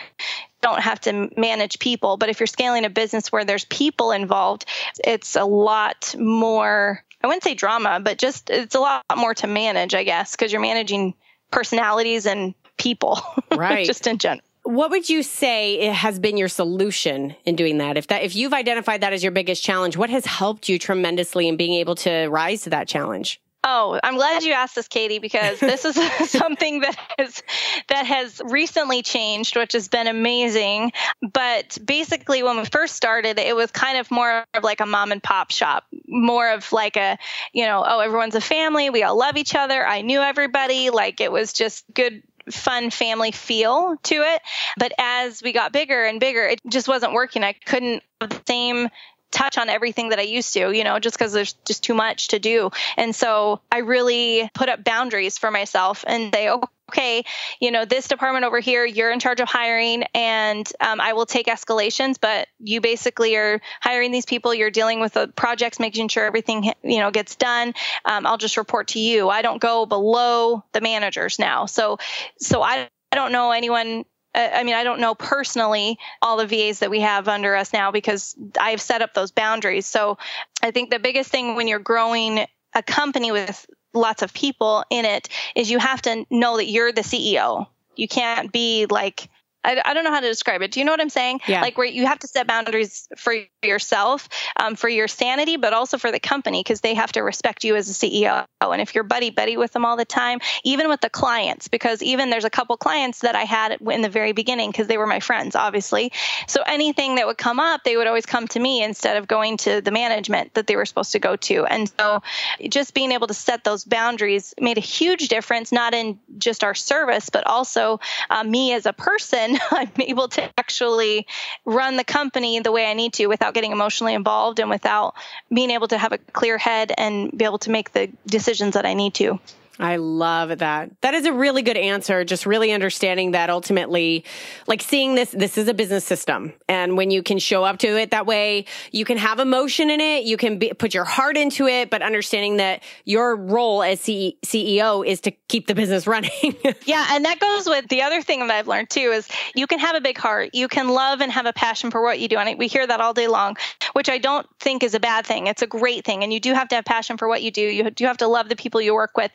don't 0.61 0.81
have 0.81 1.01
to 1.01 1.31
manage 1.37 1.79
people. 1.79 2.17
But 2.17 2.29
if 2.29 2.41
you're 2.41 2.47
scaling 2.47 2.85
a 2.85 2.91
business 2.91 3.33
where 3.33 3.45
there's 3.45 3.65
people 3.65 4.13
involved 4.13 4.67
it's 5.03 5.35
a 5.35 5.45
lot 5.45 6.15
more 6.19 7.03
I 7.27 7.29
wouldn't 7.29 7.43
say 7.43 7.55
drama, 7.55 7.99
but 7.99 8.19
just 8.19 8.51
it's 8.51 8.77
a 8.77 8.79
lot 8.79 9.03
more 9.17 9.35
to 9.35 9.49
manage, 9.49 9.97
I 9.97 10.05
guess, 10.05 10.37
because 10.37 10.53
you're 10.53 10.61
managing 10.61 11.15
personalities 11.51 12.25
and 12.25 12.55
people, 12.77 13.21
right? 13.57 13.85
just 13.85 14.07
in 14.07 14.19
general. 14.19 14.45
What 14.63 14.93
would 14.93 15.09
you 15.09 15.25
say 15.25 15.87
has 15.87 16.21
been 16.21 16.37
your 16.37 16.47
solution 16.47 17.35
in 17.45 17.57
doing 17.57 17.79
that? 17.79 17.97
If 17.97 18.07
that 18.09 18.23
if 18.23 18.37
you've 18.37 18.53
identified 18.53 19.01
that 19.01 19.13
as 19.13 19.25
your 19.25 19.33
biggest 19.33 19.65
challenge, 19.65 19.97
what 19.97 20.09
has 20.09 20.25
helped 20.25 20.69
you 20.69 20.79
tremendously 20.79 21.49
in 21.49 21.57
being 21.57 21.75
able 21.75 21.97
to 21.97 22.29
rise 22.29 22.63
to 22.63 22.71
that 22.71 22.87
challenge? 22.87 23.41
Oh, 23.65 23.99
I'm 24.03 24.15
glad 24.15 24.45
you 24.45 24.53
asked 24.53 24.77
this, 24.77 24.87
Katie, 24.87 25.19
because 25.19 25.59
this 25.59 25.85
is 25.85 25.97
something 26.31 26.81
that 26.81 26.97
has 27.19 27.43
that 27.89 28.07
has 28.07 28.41
recently 28.45 29.03
changed, 29.03 29.57
which 29.57 29.73
has 29.73 29.89
been 29.89 30.07
amazing. 30.07 30.93
But 31.21 31.77
basically, 31.85 32.43
when 32.43 32.59
we 32.59 32.65
first 32.65 32.95
started, 32.95 33.39
it 33.39 33.57
was 33.57 33.71
kind 33.73 33.99
of 33.99 34.11
more 34.11 34.45
of 34.55 34.63
like 34.63 34.81
a 34.81 34.87
mom 34.87 35.11
and 35.11 35.23
pop 35.23 35.51
shop, 35.51 35.85
more 36.07 36.51
of 36.51 36.73
like 36.73 36.97
a, 36.97 37.19
you 37.53 37.67
know, 37.67 37.85
oh, 37.87 37.99
everyone's 37.99 38.37
a 38.37 38.41
family, 38.41 38.91
we 38.91 39.03
all 39.03 39.19
love 39.19 39.37
each 39.37 39.55
other. 39.55 39.85
I 39.85 40.03
knew 40.03 40.21
everybody, 40.21 40.91
like 40.91 41.21
it 41.21 41.33
was 41.33 41.53
just 41.53 41.85
good 41.93 42.23
fun 42.51 42.91
family 42.91 43.33
feel 43.33 43.97
to 44.05 44.15
it. 44.15 44.43
But 44.79 44.93
as 44.99 45.43
we 45.43 45.53
got 45.53 45.73
bigger 45.73 46.05
and 46.05 46.21
bigger, 46.21 46.47
it 46.47 46.61
just 46.69 46.89
wasn't 46.89 47.13
working. 47.13 47.43
I 47.43 47.53
couldn't 47.53 48.03
have 48.21 48.31
the 48.31 48.43
same 48.47 48.89
touch 49.31 49.59
on 49.59 49.69
everything 49.69 50.11
that 50.11 50.19
I 50.19 50.23
used 50.23 50.53
to, 50.55 50.73
you 50.73 50.85
know, 50.85 50.99
just 50.99 51.19
because 51.19 51.33
there's 51.33 51.53
just 51.67 51.85
too 51.85 51.95
much 51.95 52.29
to 52.29 52.39
do. 52.39 52.71
And 52.97 53.15
so 53.15 53.61
I 53.71 53.79
really 53.79 54.51
put 54.55 54.69
up 54.69 54.85
boundaries 54.85 55.39
for 55.39 55.51
myself 55.51 56.05
and 56.07 56.33
say, 56.35 56.51
okay, 56.91 57.25
you 57.61 57.71
know, 57.71 57.85
this 57.85 58.09
department 58.09 58.45
over 58.45 58.61
here, 58.61 58.85
you're 58.85 59.11
in 59.11 59.19
charge 59.19 59.41
of 59.41 59.49
hiring 59.49 60.05
and 60.15 60.71
um, 60.81 61.01
I 61.01 61.13
will 61.15 61.27
take 61.27 61.47
escalations, 61.47 62.17
but 62.21 62.49
you 62.61 62.81
basically 62.81 63.37
are 63.37 63.61
hiring 63.81 64.13
these 64.13 64.27
people, 64.27 64.55
you're 64.55 64.71
dealing 64.71 65.01
with 65.01 65.15
the 65.15 65.29
projects, 65.29 65.81
making 65.81 66.09
sure 66.09 66.25
everything, 66.25 66.73
you 66.83 66.99
know, 66.99 67.11
gets 67.11 67.35
done. 67.37 67.75
Um, 68.05 68.27
I'll 68.27 68.39
just 68.39 68.57
report 68.57 68.89
to 68.89 69.01
you. 69.01 69.29
I 69.29 69.43
don't 69.43 69.61
go 69.61 69.85
below 69.85 70.65
the 70.73 70.81
managers 70.81 71.39
now. 71.39 71.67
So, 71.67 71.99
so 72.39 72.63
I, 72.63 72.89
I 73.11 73.17
don't 73.17 73.33
know 73.33 73.51
anyone 73.51 74.05
I 74.37 74.63
mean, 74.65 74.75
I 74.75 74.85
don't 74.85 75.01
know 75.01 75.15
personally 75.15 75.99
all 76.21 76.37
the 76.37 76.47
VAs 76.47 76.81
that 76.81 76.91
we 76.91 77.01
have 77.01 77.27
under 77.27 77.57
us 77.57 77.73
now 77.73 77.91
because 77.91 78.37
I've 78.61 78.83
set 78.83 79.01
up 79.01 79.15
those 79.15 79.31
boundaries. 79.31 79.87
So 79.87 80.19
I 80.63 80.71
think 80.71 80.91
the 80.91 80.99
biggest 80.99 81.31
thing 81.31 81.57
when 81.57 81.69
you're 81.69 81.79
growing 81.79 82.47
a 82.75 82.83
company 82.83 83.33
with 83.33 83.67
lots 83.95 84.23
of 84.23 84.35
people 84.35 84.85
in 84.91 85.07
it 85.07 85.29
is 85.55 85.71
you 85.71 85.79
have 85.79 86.03
to 86.03 86.27
know 86.31 86.59
that 86.59 86.67
you're 86.67 86.93
the 86.93 87.01
CEO. 87.01 87.67
You 87.97 88.09
can't 88.09 88.53
be 88.53 88.87
like 88.91 89.31
I, 89.67 89.83
I 89.85 89.95
don't 89.95 90.05
know 90.05 90.13
how 90.13 90.21
to 90.21 90.29
describe 90.29 90.63
it. 90.63 90.71
Do 90.71 90.81
you 90.81 90.87
know 90.87 90.93
what 90.93 91.01
I'm 91.01 91.11
saying? 91.11 91.41
Yeah. 91.47 91.61
Like 91.61 91.77
where 91.77 91.87
you 91.87 92.07
have 92.07 92.19
to 92.21 92.29
set 92.29 92.47
boundaries 92.47 93.09
for 93.17 93.35
yourself, 93.63 94.29
um, 94.59 94.77
for 94.77 94.89
your 94.89 95.09
sanity, 95.09 95.57
but 95.57 95.73
also 95.73 95.99
for 95.99 96.13
the 96.13 96.21
company 96.21 96.61
because 96.61 96.81
they 96.81 96.95
have 96.95 97.13
to 97.13 97.21
respect 97.21 97.65
you 97.65 97.77
as 97.77 97.91
a 97.91 97.93
CEO. 97.93 98.47
And 98.61 98.81
if 98.81 98.95
you're 98.95 99.05
buddy 99.05 99.31
buddy 99.31 99.57
with 99.57 99.73
them 99.73 99.85
all 99.85 99.97
the 99.97 100.05
time, 100.05 100.41
even 100.65 100.89
with 100.89 101.01
the 101.01 101.11
clients, 101.11 101.69
because 101.69 102.03
even 102.03 102.31
there's 102.31 102.45
a 102.45 102.51
couple 102.51 102.77
clients 102.77 103.21
that 103.21 103.35
I 103.35 103.43
had 103.43 103.79
in 103.81 104.03
the 104.03 104.09
very 104.09 104.33
beginning 104.33 104.71
because 104.71 104.87
they 104.87 104.99
were 104.99 105.07
my 105.07 105.21
friends, 105.21 105.57
obviously. 105.57 106.13
So 106.47 106.63
anything 106.67 107.17
that 107.17 107.27
would 107.27 107.39
come 107.39 107.59
up, 107.59 107.83
they 107.85 107.97
would 107.97 108.07
always 108.07 108.27
come 108.27 108.47
to 108.49 108.61
me 108.61 108.83
instead 108.83 109.17
of 109.17 109.27
going 109.27 109.57
to 109.59 109.81
the 109.81 109.91
management 109.91 110.55
that 110.55 110.67
they 110.67 110.77
were 110.77 110.87
supposed 110.87 111.13
to 111.13 111.19
go 111.19 111.37
to. 111.37 111.65
And 111.67 111.93
so 111.99 112.23
just 112.69 112.95
being 112.95 113.13
able 113.13 113.27
to 113.27 113.35
set 113.35 113.65
those 113.65 113.85
boundaries 113.85 114.55
made 114.61 114.79
a 114.79 114.83
huge 114.83 115.29
difference, 115.29 115.73
not 115.73 115.95
in 115.95 116.19
just 116.39 116.63
our 116.63 116.75
service, 116.75 117.31
but 117.31 117.47
also 117.47 118.01
uh, 118.31 118.45
me 118.45 118.73
as 118.73 118.87
a 118.87 118.93
person. 118.93 119.56
I'm 119.71 119.91
able 119.99 120.29
to 120.29 120.51
actually 120.59 121.27
run 121.65 121.97
the 121.97 122.05
company 122.05 122.61
the 122.61 122.73
way 122.73 122.87
I 122.87 122.95
need 122.95 123.15
to 123.15 123.27
without 123.27 123.55
getting 123.55 123.73
emotionally 123.73 124.15
involved 124.15 124.61
and 124.61 124.71
without 124.71 125.15
being 125.53 125.71
able 125.71 125.89
to 125.89 125.99
have 125.99 126.13
a 126.13 126.19
clear 126.19 126.59
head 126.59 126.93
and 126.97 127.37
be 127.37 127.45
able 127.45 127.59
to 127.59 127.71
make 127.71 127.93
the 127.93 128.11
decisions 128.27 128.75
that 128.75 128.87
I 128.87 128.95
need 128.95 129.15
to. 129.15 129.39
I 129.79 129.97
love 129.97 130.59
that. 130.59 130.91
That 131.03 131.15
is 131.15 131.27
a 131.27 131.33
really 131.33 131.63
good 131.63 131.77
answer. 131.77 132.25
Just 132.25 132.47
really 132.47 132.73
understanding 132.73 133.33
that 133.33 133.51
ultimately, 133.51 134.25
like 134.67 134.83
seeing 134.83 135.15
this, 135.15 135.31
this 135.31 135.59
is 135.59 135.69
a 135.69 135.75
business 135.75 136.05
system. 136.05 136.53
And 136.69 136.97
when 136.97 137.11
you 137.11 137.23
can 137.23 137.39
show 137.39 137.65
up 137.65 137.79
to 137.79 137.99
it 137.99 138.11
that 138.13 138.27
way, 138.27 138.65
you 138.91 139.05
can 139.05 139.19
have 139.19 139.39
emotion 139.39 139.91
in 139.91 140.01
it. 140.01 140.25
You 140.25 140.37
can 140.37 140.59
be, 140.59 140.73
put 140.73 140.95
your 140.95 141.05
heart 141.05 141.37
into 141.37 141.67
it, 141.67 141.91
but 141.91 142.03
understanding 142.03 142.57
that 142.57 142.83
your 143.05 143.37
role 143.37 143.83
as 143.83 144.01
C- 144.01 144.39
CEO 144.45 145.07
is 145.07 145.21
to 145.23 145.31
keep 145.31 145.67
the 145.67 145.75
business 145.75 146.07
running. 146.07 146.57
yeah. 146.87 147.09
And 147.11 147.25
that 147.25 147.39
goes 147.39 147.67
with 147.67 147.89
the 147.89 148.03
other 148.03 148.23
thing 148.23 148.41
that 148.41 148.51
I've 148.51 148.69
learned 148.69 148.91
too 148.91 149.13
is 149.13 149.29
you 149.55 149.67
can 149.67 149.79
have 149.79 149.95
a 149.97 150.01
big 150.01 150.17
heart. 150.19 150.51
You 150.55 150.69
can 150.69 150.89
love 150.89 151.21
and 151.21 151.31
have 151.33 151.47
a 151.47 151.53
passion 151.53 151.91
for 151.91 152.03
what 152.03 152.19
you 152.19 152.29
do. 152.29 152.37
And 152.37 152.59
we 152.59 152.67
hear 152.67 152.87
that 152.87 153.01
all 153.01 153.13
day 153.13 153.29
long, 153.29 153.57
which 153.97 154.11
I 154.11 154.19
don't 154.19 154.47
think 154.61 154.83
is 154.83 154.93
a 154.93 155.01
bad 155.01 155.25
thing. 155.25 155.47
It's 155.47 155.63
a 155.63 155.67
great 155.67 156.05
thing. 156.05 156.23
And 156.23 156.31
you 156.31 156.39
do 156.39 156.53
have 156.53 156.69
to 156.69 156.75
have 156.75 156.85
passion 156.85 157.17
for 157.17 157.29
what 157.29 157.43
you 157.43 157.51
do. 157.51 157.63
You 157.63 157.91
do 157.91 158.05
have 158.05 158.19
to 158.19 158.29
love 158.29 158.51
the 158.51 158.55
people 158.55 158.79
you 158.83 158.93
work 158.93 159.17
with 159.17 159.33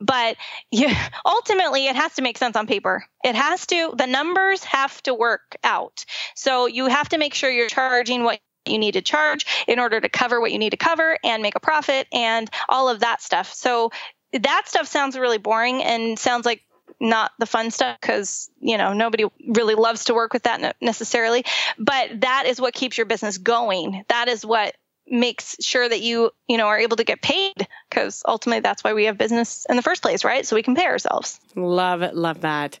but 0.00 0.36
you, 0.70 0.88
ultimately 1.24 1.88
it 1.88 1.96
has 1.96 2.14
to 2.14 2.22
make 2.22 2.38
sense 2.38 2.56
on 2.56 2.66
paper 2.66 3.04
it 3.24 3.34
has 3.34 3.66
to 3.66 3.92
the 3.96 4.06
numbers 4.06 4.62
have 4.64 5.00
to 5.02 5.14
work 5.14 5.56
out 5.62 6.04
so 6.34 6.66
you 6.66 6.86
have 6.86 7.08
to 7.08 7.18
make 7.18 7.34
sure 7.34 7.50
you're 7.50 7.68
charging 7.68 8.24
what 8.24 8.40
you 8.66 8.78
need 8.78 8.92
to 8.92 9.02
charge 9.02 9.46
in 9.68 9.78
order 9.78 10.00
to 10.00 10.08
cover 10.08 10.40
what 10.40 10.50
you 10.50 10.58
need 10.58 10.70
to 10.70 10.76
cover 10.76 11.18
and 11.22 11.42
make 11.42 11.54
a 11.54 11.60
profit 11.60 12.08
and 12.12 12.50
all 12.68 12.88
of 12.88 13.00
that 13.00 13.22
stuff 13.22 13.52
so 13.52 13.90
that 14.32 14.62
stuff 14.66 14.88
sounds 14.88 15.16
really 15.16 15.38
boring 15.38 15.82
and 15.82 16.18
sounds 16.18 16.46
like 16.46 16.62
not 17.02 17.32
the 17.38 17.46
fun 17.46 17.70
stuff 17.70 17.98
because 18.00 18.48
you 18.60 18.78
know 18.78 18.92
nobody 18.92 19.24
really 19.48 19.74
loves 19.74 20.04
to 20.04 20.14
work 20.14 20.32
with 20.32 20.44
that 20.44 20.76
necessarily. 20.80 21.44
But 21.78 22.20
that 22.20 22.44
is 22.46 22.60
what 22.60 22.72
keeps 22.72 22.96
your 22.96 23.06
business 23.06 23.38
going. 23.38 24.04
That 24.08 24.28
is 24.28 24.46
what 24.46 24.74
makes 25.08 25.56
sure 25.60 25.88
that 25.88 26.00
you 26.00 26.30
you 26.48 26.56
know 26.56 26.66
are 26.66 26.78
able 26.78 26.96
to 26.96 27.04
get 27.04 27.20
paid 27.22 27.66
because 27.90 28.22
ultimately 28.26 28.60
that's 28.60 28.84
why 28.84 28.92
we 28.92 29.04
have 29.04 29.18
business 29.18 29.66
in 29.68 29.76
the 29.76 29.82
first 29.82 30.02
place 30.02 30.24
right? 30.24 30.46
So 30.46 30.56
we 30.56 30.62
can 30.62 30.74
pay 30.74 30.86
ourselves. 30.86 31.40
Love 31.56 32.02
it 32.02 32.14
love 32.14 32.40
that. 32.42 32.78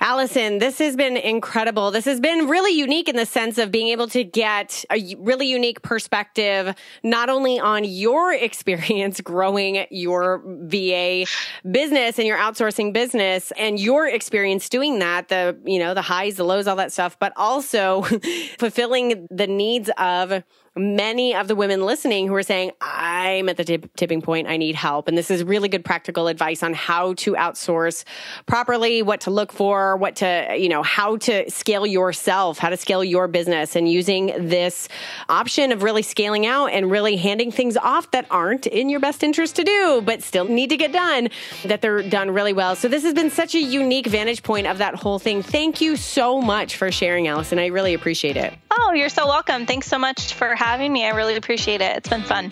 Alyson 0.00 0.58
this 0.58 0.78
has 0.78 0.96
been 0.96 1.16
incredible. 1.16 1.90
This 1.90 2.04
has 2.04 2.20
been 2.20 2.48
really 2.48 2.72
unique 2.72 3.08
in 3.08 3.16
the 3.16 3.26
sense 3.26 3.58
of 3.58 3.70
being 3.70 3.88
able 3.88 4.08
to 4.08 4.22
get 4.22 4.84
a 4.90 5.14
really 5.18 5.46
unique 5.46 5.82
perspective 5.82 6.74
not 7.02 7.28
only 7.28 7.58
on 7.58 7.84
your 7.84 8.32
experience 8.46 9.20
growing 9.20 9.86
your 9.90 10.42
va 10.46 11.24
business 11.70 12.18
and 12.18 12.26
your 12.26 12.38
outsourcing 12.38 12.92
business 12.92 13.52
and 13.52 13.80
your 13.80 14.06
experience 14.06 14.68
doing 14.68 14.98
that 14.98 15.28
the 15.28 15.58
you 15.64 15.78
know 15.78 15.94
the 15.94 16.02
highs 16.02 16.36
the 16.36 16.44
lows 16.44 16.66
all 16.66 16.76
that 16.76 16.92
stuff 16.92 17.18
but 17.18 17.32
also 17.36 18.02
fulfilling 18.58 19.26
the 19.30 19.46
needs 19.46 19.90
of 19.98 20.42
many 20.76 21.34
of 21.34 21.48
the 21.48 21.56
women 21.56 21.84
listening 21.84 22.28
who 22.28 22.34
are 22.34 22.42
saying, 22.42 22.70
I'm 22.80 23.48
at 23.48 23.56
the 23.56 23.64
tip- 23.64 23.94
tipping 23.96 24.20
point. 24.20 24.46
I 24.46 24.58
need 24.58 24.74
help. 24.74 25.08
And 25.08 25.16
this 25.16 25.30
is 25.30 25.42
really 25.42 25.68
good 25.68 25.84
practical 25.84 26.28
advice 26.28 26.62
on 26.62 26.74
how 26.74 27.14
to 27.14 27.32
outsource 27.32 28.04
properly, 28.44 29.02
what 29.02 29.22
to 29.22 29.30
look 29.30 29.52
for, 29.52 29.96
what 29.96 30.16
to, 30.16 30.54
you 30.58 30.68
know, 30.68 30.82
how 30.82 31.16
to 31.18 31.50
scale 31.50 31.86
yourself, 31.86 32.58
how 32.58 32.68
to 32.68 32.76
scale 32.76 33.02
your 33.02 33.26
business 33.26 33.74
and 33.74 33.90
using 33.90 34.48
this 34.48 34.88
option 35.28 35.72
of 35.72 35.82
really 35.82 36.02
scaling 36.02 36.44
out 36.46 36.66
and 36.66 36.90
really 36.90 37.16
handing 37.16 37.50
things 37.50 37.76
off 37.78 38.10
that 38.10 38.26
aren't 38.30 38.66
in 38.66 38.90
your 38.90 39.00
best 39.00 39.22
interest 39.22 39.56
to 39.56 39.64
do, 39.64 40.02
but 40.04 40.22
still 40.22 40.44
need 40.44 40.68
to 40.68 40.76
get 40.76 40.92
done, 40.92 41.28
that 41.64 41.80
they're 41.80 42.02
done 42.02 42.30
really 42.30 42.52
well. 42.52 42.76
So 42.76 42.88
this 42.88 43.02
has 43.02 43.14
been 43.14 43.30
such 43.30 43.54
a 43.54 43.60
unique 43.60 44.06
vantage 44.06 44.42
point 44.42 44.66
of 44.66 44.78
that 44.78 44.94
whole 44.94 45.18
thing. 45.18 45.42
Thank 45.42 45.80
you 45.80 45.96
so 45.96 46.42
much 46.42 46.76
for 46.76 46.92
sharing, 46.92 47.24
Alyson. 47.28 47.58
I 47.58 47.66
really 47.66 47.94
appreciate 47.94 48.36
it. 48.36 48.52
Oh, 48.70 48.92
you're 48.92 49.08
so 49.08 49.26
welcome. 49.26 49.64
Thanks 49.64 49.86
so 49.86 49.98
much 49.98 50.34
for 50.34 50.54
having 50.54 50.65
having 50.66 50.92
me. 50.92 51.06
I 51.06 51.10
really 51.10 51.36
appreciate 51.36 51.80
it. 51.80 51.96
It's 51.96 52.08
been 52.08 52.22
fun. 52.22 52.50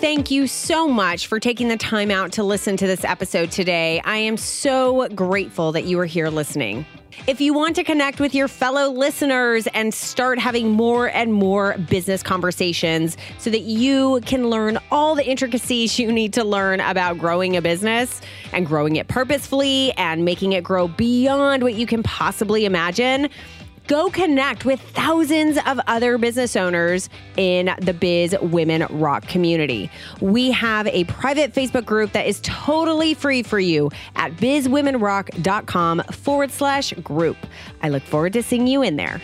Thank 0.00 0.30
you 0.30 0.46
so 0.46 0.88
much 0.88 1.26
for 1.26 1.38
taking 1.38 1.68
the 1.68 1.76
time 1.76 2.10
out 2.10 2.32
to 2.32 2.42
listen 2.42 2.76
to 2.78 2.86
this 2.86 3.04
episode 3.04 3.50
today. 3.50 4.00
I 4.04 4.16
am 4.16 4.38
so 4.38 5.08
grateful 5.08 5.72
that 5.72 5.84
you 5.84 5.98
are 6.00 6.06
here 6.06 6.28
listening. 6.28 6.86
If 7.26 7.40
you 7.40 7.52
want 7.52 7.76
to 7.76 7.84
connect 7.84 8.20
with 8.20 8.34
your 8.34 8.46
fellow 8.46 8.90
listeners 8.90 9.66
and 9.68 9.92
start 9.92 10.38
having 10.38 10.70
more 10.70 11.08
and 11.08 11.32
more 11.32 11.76
business 11.90 12.22
conversations 12.22 13.16
so 13.38 13.50
that 13.50 13.62
you 13.62 14.20
can 14.26 14.48
learn 14.48 14.78
all 14.90 15.14
the 15.14 15.26
intricacies 15.26 15.98
you 15.98 16.12
need 16.12 16.32
to 16.34 16.44
learn 16.44 16.80
about 16.80 17.18
growing 17.18 17.56
a 17.56 17.62
business 17.62 18.20
and 18.52 18.66
growing 18.66 18.96
it 18.96 19.08
purposefully 19.08 19.92
and 19.96 20.24
making 20.24 20.52
it 20.52 20.62
grow 20.62 20.88
beyond 20.88 21.62
what 21.62 21.74
you 21.74 21.86
can 21.86 22.02
possibly 22.02 22.64
imagine, 22.64 23.28
Go 23.86 24.10
connect 24.10 24.64
with 24.64 24.80
thousands 24.80 25.58
of 25.64 25.78
other 25.86 26.18
business 26.18 26.56
owners 26.56 27.08
in 27.36 27.70
the 27.80 27.94
Biz 27.94 28.36
Women 28.42 28.84
Rock 28.90 29.28
community. 29.28 29.90
We 30.20 30.50
have 30.50 30.88
a 30.88 31.04
private 31.04 31.52
Facebook 31.52 31.84
group 31.84 32.10
that 32.12 32.26
is 32.26 32.40
totally 32.42 33.14
free 33.14 33.44
for 33.44 33.60
you 33.60 33.90
at 34.16 34.32
bizwomenrock.com 34.32 36.02
forward 36.10 36.50
slash 36.50 36.92
group. 36.94 37.36
I 37.82 37.90
look 37.90 38.02
forward 38.02 38.32
to 38.32 38.42
seeing 38.42 38.66
you 38.66 38.82
in 38.82 38.96
there. 38.96 39.20